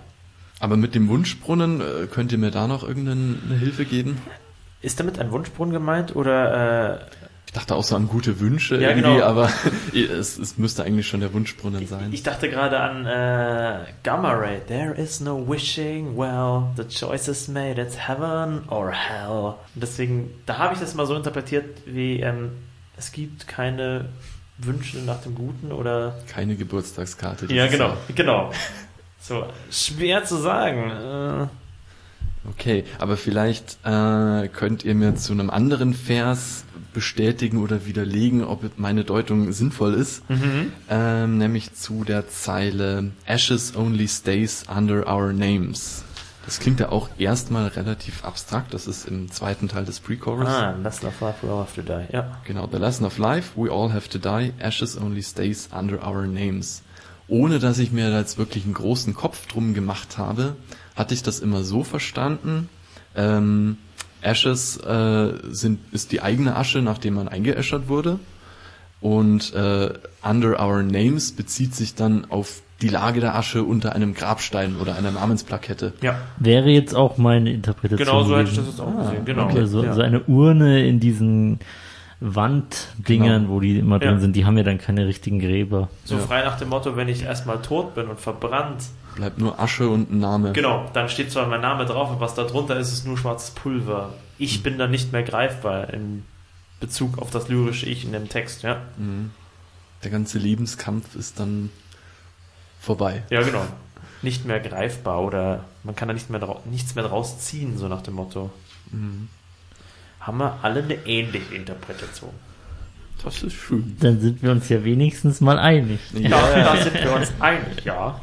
[0.62, 4.18] Aber mit dem Wunschbrunnen, äh, könnt ihr mir da noch irgendeine Hilfe geben?
[4.80, 7.04] Ist damit ein Wunschbrunnen gemeint oder äh,
[7.46, 9.24] Ich dachte auch so an gute Wünsche Ja, irgendwie, genau.
[9.24, 9.50] aber
[9.92, 12.12] es, es müsste eigentlich schon der Wunschbrunnen sein.
[12.12, 14.60] Ich dachte gerade an äh, Gamma Ray.
[14.68, 19.54] There is no wishing, well, the choice is made, it's heaven or hell.
[19.74, 22.52] Und deswegen, da habe ich das mal so interpretiert, wie ähm,
[22.96, 24.10] es gibt keine
[24.58, 26.20] Wünsche nach dem Guten oder.
[26.28, 27.52] Keine Geburtstagskarte.
[27.52, 27.96] Ja, genau, Jahr.
[28.14, 28.52] genau.
[29.22, 30.90] So, schwer zu sagen.
[30.90, 31.46] Äh,
[32.50, 38.64] Okay, aber vielleicht äh, könnt ihr mir zu einem anderen Vers bestätigen oder widerlegen, ob
[38.78, 40.24] meine Deutung sinnvoll ist.
[40.90, 46.02] Ähm, nämlich zu der Zeile Ashes only stays under our names.
[46.44, 48.74] Das klingt ja auch erstmal relativ abstrakt.
[48.74, 50.48] Das ist im zweiten Teil des Pre-Chorus.
[50.48, 52.12] ah, Lesson of Life, we all have to die.
[52.12, 52.38] Ja.
[52.44, 56.26] Genau, the lesson of life, we all have to die, ashes only stays under our
[56.26, 56.82] names.
[57.28, 60.56] Ohne dass ich mir da jetzt wirklich einen großen Kopf drum gemacht habe,
[60.94, 62.68] hatte ich das immer so verstanden,
[63.16, 63.78] ähm,
[64.22, 68.18] Ashes äh, sind, ist die eigene Asche, nachdem man eingeäschert wurde.
[69.00, 74.14] Und äh, under our names bezieht sich dann auf die Lage der Asche unter einem
[74.14, 75.92] Grabstein oder einer Namensplakette.
[76.02, 78.06] Ja, Wäre jetzt auch meine Interpretation.
[78.06, 79.24] genau so hätte ich das jetzt auch gesehen.
[79.24, 79.44] Genau.
[79.44, 79.94] Okay, so, ja.
[79.94, 81.60] so eine Urne in diesen
[82.24, 83.54] Wanddingern, Genau.
[83.54, 84.20] wo die immer drin Ja.
[84.20, 85.88] sind, die haben ja dann keine richtigen Gräber.
[86.04, 86.20] so Ja.
[86.22, 90.10] frei nach dem Motto, wenn ich erstmal tot bin und verbrannt, Bleibt nur Asche und
[90.10, 90.52] ein Name.
[90.52, 93.50] Genau, dann steht zwar mein Name drauf, aber was da drunter ist, ist nur schwarzes
[93.50, 94.14] Pulver.
[94.38, 96.24] Ich bin dann nicht mehr greifbar in
[96.80, 98.78] Bezug auf das lyrische Ich in dem Text, ja.
[98.96, 99.30] Mhm.
[100.02, 101.68] Der ganze Lebenskampf ist dann
[102.80, 103.22] vorbei.
[103.28, 103.64] Ja, genau.
[104.22, 108.00] Nicht mehr greifbar oder man kann da nicht mehr nichts mehr draus ziehen, so nach
[108.02, 108.50] dem Motto.
[108.90, 109.28] Mhm.
[110.22, 112.30] Haben wir alle eine ähnliche Interpretation.
[113.24, 113.96] Das ist schön.
[114.00, 116.00] Dann sind wir uns ja wenigstens mal einig.
[116.12, 118.20] Ja, da sind wir uns einig, ja.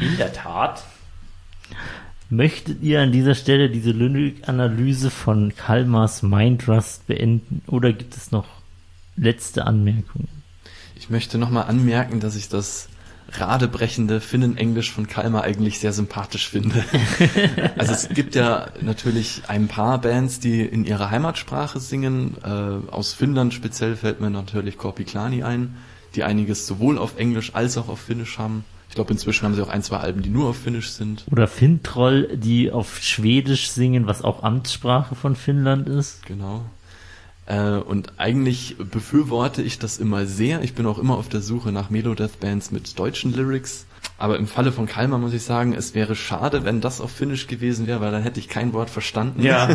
[0.00, 0.84] In der Tat.
[2.30, 8.46] Möchtet ihr an dieser Stelle diese Lyrik-Analyse von Kalmars Mindrust beenden oder gibt es noch
[9.16, 10.28] letzte Anmerkungen?
[10.96, 12.88] Ich möchte nochmal anmerken, dass ich das
[13.32, 16.84] radebrechende Finnenenglisch von Kalmar eigentlich sehr sympathisch finde.
[17.78, 22.36] also es gibt ja natürlich ein paar Bands, die in ihrer Heimatsprache singen.
[22.44, 25.76] Äh, aus Finnland speziell fällt mir natürlich Korpiklani ein,
[26.14, 28.64] die einiges sowohl auf Englisch als auch auf Finnisch haben.
[28.88, 31.24] Ich glaube, inzwischen haben sie auch ein, zwei Alben, die nur auf Finnisch sind.
[31.30, 36.24] Oder Fintroll, die auf Schwedisch singen, was auch Amtssprache von Finnland ist.
[36.26, 36.64] Genau.
[37.46, 40.62] Äh, und eigentlich befürworte ich das immer sehr.
[40.62, 43.86] Ich bin auch immer auf der Suche nach Melodeath-Bands mit deutschen Lyrics.
[44.16, 47.46] Aber im Falle von Kalmar muss ich sagen, es wäre schade, wenn das auf Finnisch
[47.46, 49.42] gewesen wäre, weil dann hätte ich kein Wort verstanden.
[49.42, 49.68] Ja.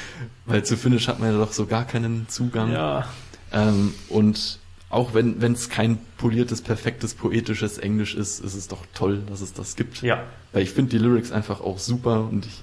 [0.46, 2.72] weil zu Finnisch hat man ja doch so gar keinen Zugang.
[2.72, 3.06] Ja.
[3.52, 4.58] Ähm, und
[4.88, 9.40] auch wenn wenn es kein poliertes, perfektes, poetisches Englisch ist, ist es doch toll, dass
[9.40, 10.02] es das gibt.
[10.02, 10.24] Ja.
[10.52, 12.62] Weil ich finde die Lyrics einfach auch super und ich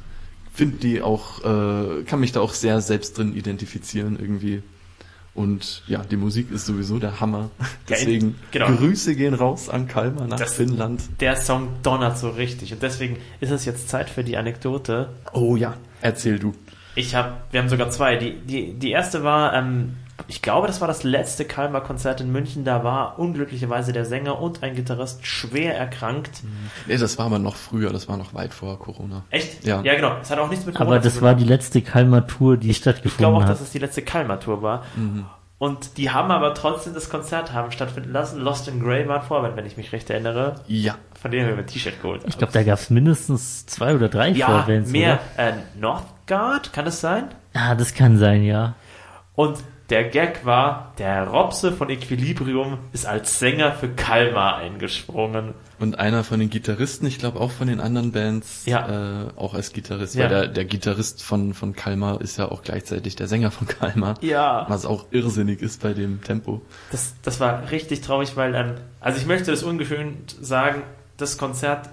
[0.60, 4.62] finde die auch, äh, kann mich da auch sehr selbst drin identifizieren irgendwie.
[5.34, 7.50] Und ja, die Musik ist sowieso der Hammer.
[7.60, 8.68] Ja, Deswegen genau.
[8.76, 11.02] Grüße gehen raus an Kalmar nach Das- Finnland.
[11.22, 12.74] Der Song donnert so richtig.
[12.74, 15.10] Und deswegen ist es jetzt Zeit für die Anekdote.
[15.34, 16.54] Oh ja, erzähl du.
[16.96, 18.18] Ich habe, wir haben sogar zwei.
[18.18, 19.96] Die, die, die erste war, ähm,
[20.30, 22.64] ich glaube, das war das letzte Kalmar-Konzert in München.
[22.64, 26.44] Da war unglücklicherweise der Sänger und ein Gitarrist schwer erkrankt.
[26.86, 29.24] Nee, das war aber noch früher, das war noch weit vor Corona.
[29.32, 29.66] Echt?
[29.66, 29.82] Ja.
[29.82, 30.18] Ja, genau.
[30.22, 32.82] Es hat auch nichts mit Corona Aber das zu war die letzte Kalmar-Tour, die Ich
[32.82, 33.50] glaube stattgefunden auch, hat.
[33.50, 34.84] dass es die letzte Kalmar-Tour war.
[34.96, 35.26] Mhm.
[35.58, 38.40] Und die haben aber trotzdem das Konzert haben stattfinden lassen.
[38.40, 40.56] Lost in Grey war ein Vorwand, wenn ich mich recht erinnere.
[40.68, 42.22] Ja, Von denen haben wir ein T-Shirt geholt.
[42.28, 45.20] Ich glaube, da gab es mindestens zwei oder drei ja, Vorbands, mehr.
[45.36, 45.48] oder?
[45.50, 47.26] Äh, Northgard, kann es sein?
[47.54, 48.76] Ah, das kann sein, ja.
[49.36, 49.58] Und
[49.90, 55.54] der Gag war, der Robse von Equilibrium ist als Sänger für Kalmar eingesprungen.
[55.80, 59.24] und einer von den Gitarristen, ich glaube auch von den anderen Bands, Ja.
[59.24, 60.24] äh, auch als Gitarrist, Ja.
[60.24, 64.16] weil der, der Gitarrist von, von Kalmar ist ja auch gleichzeitig der Sänger von Kalmar.
[64.22, 64.66] Ja.
[64.70, 66.62] Was auch irrsinnig ist bei dem Tempo.
[66.92, 70.82] Das, das war richtig traurig, weil dann, also ich möchte das ungeschönt sagen,
[71.18, 71.90] das Konzert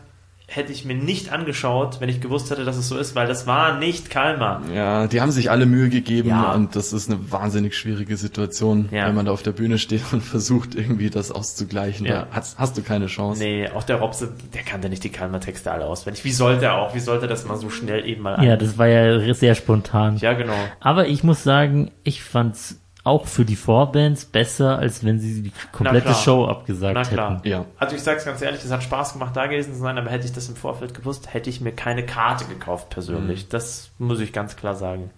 [0.49, 3.49] hätte ich mir nicht angeschaut, wenn ich gewusst hätte, dass es so ist, weil das
[3.49, 4.63] war nicht Kalmar.
[4.73, 6.53] Ja, die haben sich alle Mühe gegeben Ja.
[6.55, 9.09] und das ist eine wahnsinnig schwierige Situation, Ja.
[9.09, 12.07] wenn man da auf der Bühne steht und versucht irgendwie das auszugleichen.
[12.07, 12.23] Ja.
[12.23, 13.43] Da hast, hast du keine Chance.
[13.43, 16.25] Nee, auch der Robse, der kannte nicht die Kalmar-Texte alle auswendig.
[16.25, 16.95] Wie sollte er auch?
[16.95, 20.17] Wie sollte das mal so schnell eben mal Ja, ein- das war ja sehr spontan.
[20.19, 20.55] Ja, genau.
[20.79, 25.53] Aber ich muss sagen, ich fand's auch für die Vorbands besser, als wenn sie die
[25.71, 26.23] komplette klar.
[26.23, 27.37] Show abgesagt Na klar.
[27.37, 27.49] hätten.
[27.49, 27.65] Ja.
[27.79, 30.27] Also ich sag's ganz ehrlich, es hat Spaß gemacht, da gewesen zu sein, aber hätte
[30.27, 33.45] ich das im Vorfeld gewusst, hätte ich mir keine Karte gekauft persönlich.
[33.45, 33.49] Mhm.
[33.51, 35.11] Das muss ich ganz klar sagen.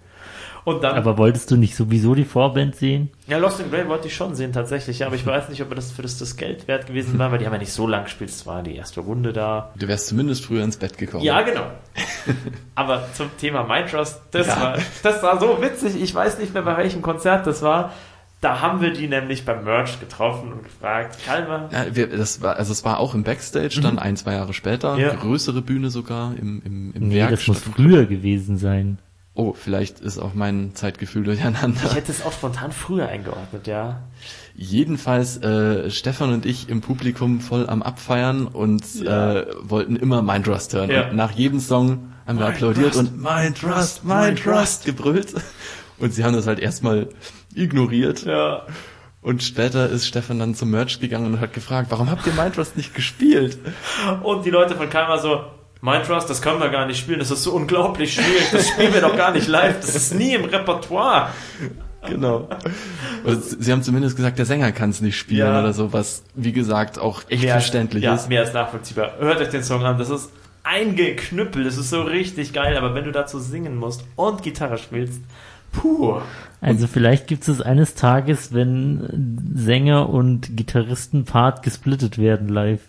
[0.68, 3.10] Und dann, Aber wolltest du nicht sowieso die Vorband sehen?
[3.26, 5.74] ja, Lost in Grey wollte ich schon sehen, tatsächlich, ja, aber ich weiß nicht, ob
[5.74, 8.04] das für das, das Geld wert gewesen war, weil die haben ja nicht so lang
[8.04, 9.72] gespielt, es war die erste Runde da.
[9.76, 11.24] Du wärst zumindest früher ins Bett gekommen.
[11.24, 11.66] Ja, genau.
[12.74, 14.60] Aber zum Thema Mindtrust, das, Ja.
[14.60, 16.00] war, das war so witzig.
[16.00, 17.92] Ich weiß nicht mehr, bei welchem Konzert das war.
[18.40, 22.54] Da haben wir die nämlich beim Merch getroffen und gefragt, Kalmer, Ja, wir, das war,
[22.54, 25.12] also es war auch im Backstage, dann ein, zwei Jahre später, Ja.
[25.14, 27.30] größere Bühne sogar im, im, im Nee, Werk.
[27.30, 28.98] das muss früher gewesen sein.
[29.40, 31.80] Oh, vielleicht ist auch mein Zeitgefühl durcheinander.
[31.84, 34.02] ich hätte es auch spontan früher eingeordnet, ja.
[34.56, 39.36] Jedenfalls äh, Stefan und ich im Publikum voll am Abfeiern und Ja.
[39.42, 40.90] äh, wollten immer Mind Trust hören.
[40.90, 41.10] Ja.
[41.10, 45.32] Und nach jedem Song haben wir Mind applaudiert Trust, und Mind Trust, Mind Trust gebrüllt.
[45.98, 47.08] Und sie haben das halt erstmal
[47.54, 48.24] ignoriert.
[48.24, 48.66] Ja.
[49.22, 52.56] Und später ist Stefan dann zum Merch gegangen und hat gefragt, warum habt ihr Mind
[52.56, 53.56] Trust nicht gespielt?
[54.24, 55.42] Und die Leute von Kalmar so,
[55.80, 59.00] Mindtrust, das können wir gar nicht spielen, das ist so unglaublich schwierig, das spielen wir
[59.00, 61.28] doch gar nicht live, das ist nie im Repertoire.
[62.08, 62.48] Genau.
[63.24, 65.60] Und sie haben zumindest gesagt, der Sänger kann es nicht spielen Ja.
[65.60, 68.28] oder so, was wie gesagt auch echt Mehr verständlich ja, ist.
[68.28, 69.12] mehr als nachvollziehbar.
[69.18, 70.30] Hört euch den Song an, das ist
[70.64, 75.20] eingeknüppelt, das ist so richtig geil, aber wenn du dazu singen musst und Gitarre spielst,
[75.72, 76.20] puh.
[76.60, 82.80] Also vielleicht gibt es eines Tages, wenn Sänger und Gitarristenpart gesplittet werden live.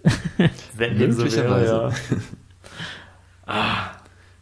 [0.75, 1.91] Wenn dem so wäre, Möglicherweise.
[3.49, 3.91] Ja.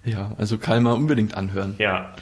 [0.06, 1.76] Ja, also Kalmar unbedingt anhören.
[1.80, 2.14] ja,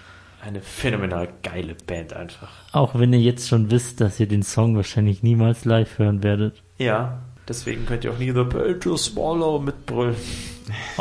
[0.44, 2.50] eine phänomenal geile Band einfach.
[2.72, 6.62] Auch wenn ihr jetzt schon wisst, dass ihr den Song wahrscheinlich niemals live hören werdet.
[6.78, 10.16] Ja, deswegen könnt ihr auch nie The Bell to Swallow mitbrüllen.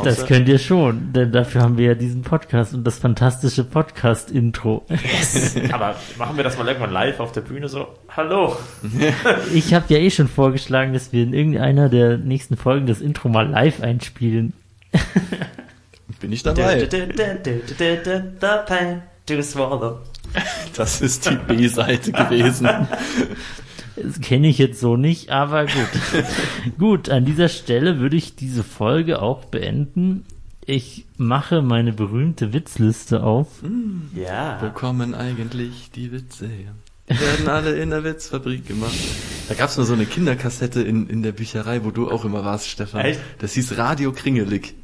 [0.05, 4.85] Das könnt ihr schon, denn dafür haben wir ja diesen Podcast und das fantastische Podcast-Intro.
[5.73, 8.59] Aber machen wir das mal irgendwann live auf der Bühne so, hallo.
[9.55, 13.31] Ich habe ja eh schon vorgeschlagen, dass wir in irgendeiner der nächsten Folgen das Intro
[13.31, 14.53] mal live einspielen.
[16.21, 16.89] Bin ich dabei.
[16.89, 19.99] The pain to swallow.
[20.77, 22.69] Das ist die B-Seite gewesen.
[23.97, 26.25] Das kenne ich jetzt so nicht, aber gut.
[26.79, 30.25] gut, an dieser Stelle würde ich diese Folge auch beenden.
[30.67, 33.49] Ich mache meine berühmte Witzliste auf.
[33.63, 34.57] Wo Ja.
[34.75, 36.73] kommen eigentlich die Witze her?
[37.09, 38.95] Die werden alle in der Witzfabrik gemacht.
[39.49, 42.67] Da gab's mal so eine Kinderkassette in, in der Bücherei, wo du auch immer warst,
[42.69, 43.03] Stefan.
[43.03, 43.21] Echt?
[43.39, 44.75] Das hieß Radio Kringelig.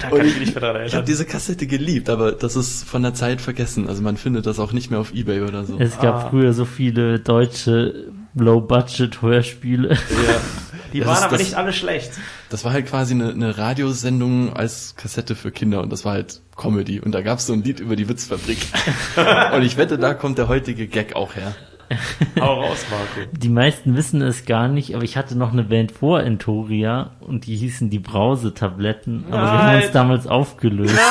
[0.00, 1.04] Da kann ich mich nicht dran Ich habe erinnern.
[1.06, 3.88] diese Kassette geliebt, aber das ist von der Zeit vergessen.
[3.88, 5.78] Also man findet das auch nicht mehr auf Ebay oder so.
[5.78, 6.28] Es gab Ah.
[6.30, 9.90] früher so viele deutsche Low-Budget-Hörspiele.
[9.94, 9.96] Ja.
[10.92, 12.12] Die Das waren ist aber das- nicht alle schlecht.
[12.48, 16.40] Das war halt quasi eine, eine Radiosendung als Kassette für Kinder und das war halt
[16.56, 17.00] Comedy.
[17.00, 18.58] Und da gab's so ein Lied über die Witzfabrik.
[19.54, 21.54] und ich wette, da kommt der heutige Gag auch her.
[22.40, 23.28] Hau raus, Marco.
[23.32, 27.46] Die meisten wissen es gar nicht, aber ich hatte noch eine Band vor Entoria und
[27.46, 29.82] die hießen die Brause-Tabletten, aber wir haben Nein.
[29.82, 30.98] uns damals aufgelöst.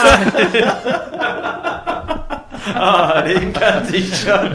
[2.73, 4.49] Ah, den kannte ich schon.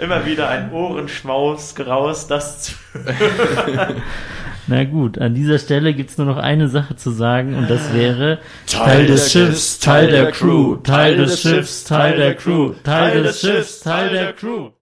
[0.00, 2.72] Immer wieder ein Ohrenschmaus, Graus, das zu
[4.66, 8.38] Na gut, an dieser Stelle gibt's nur noch eine Sache zu sagen und das wäre
[8.66, 13.80] Teil des Schiffs, Teil der Crew, Teil des Schiffs, Teil der Crew, Teil des Schiffs,
[13.80, 14.70] Teil der Crew.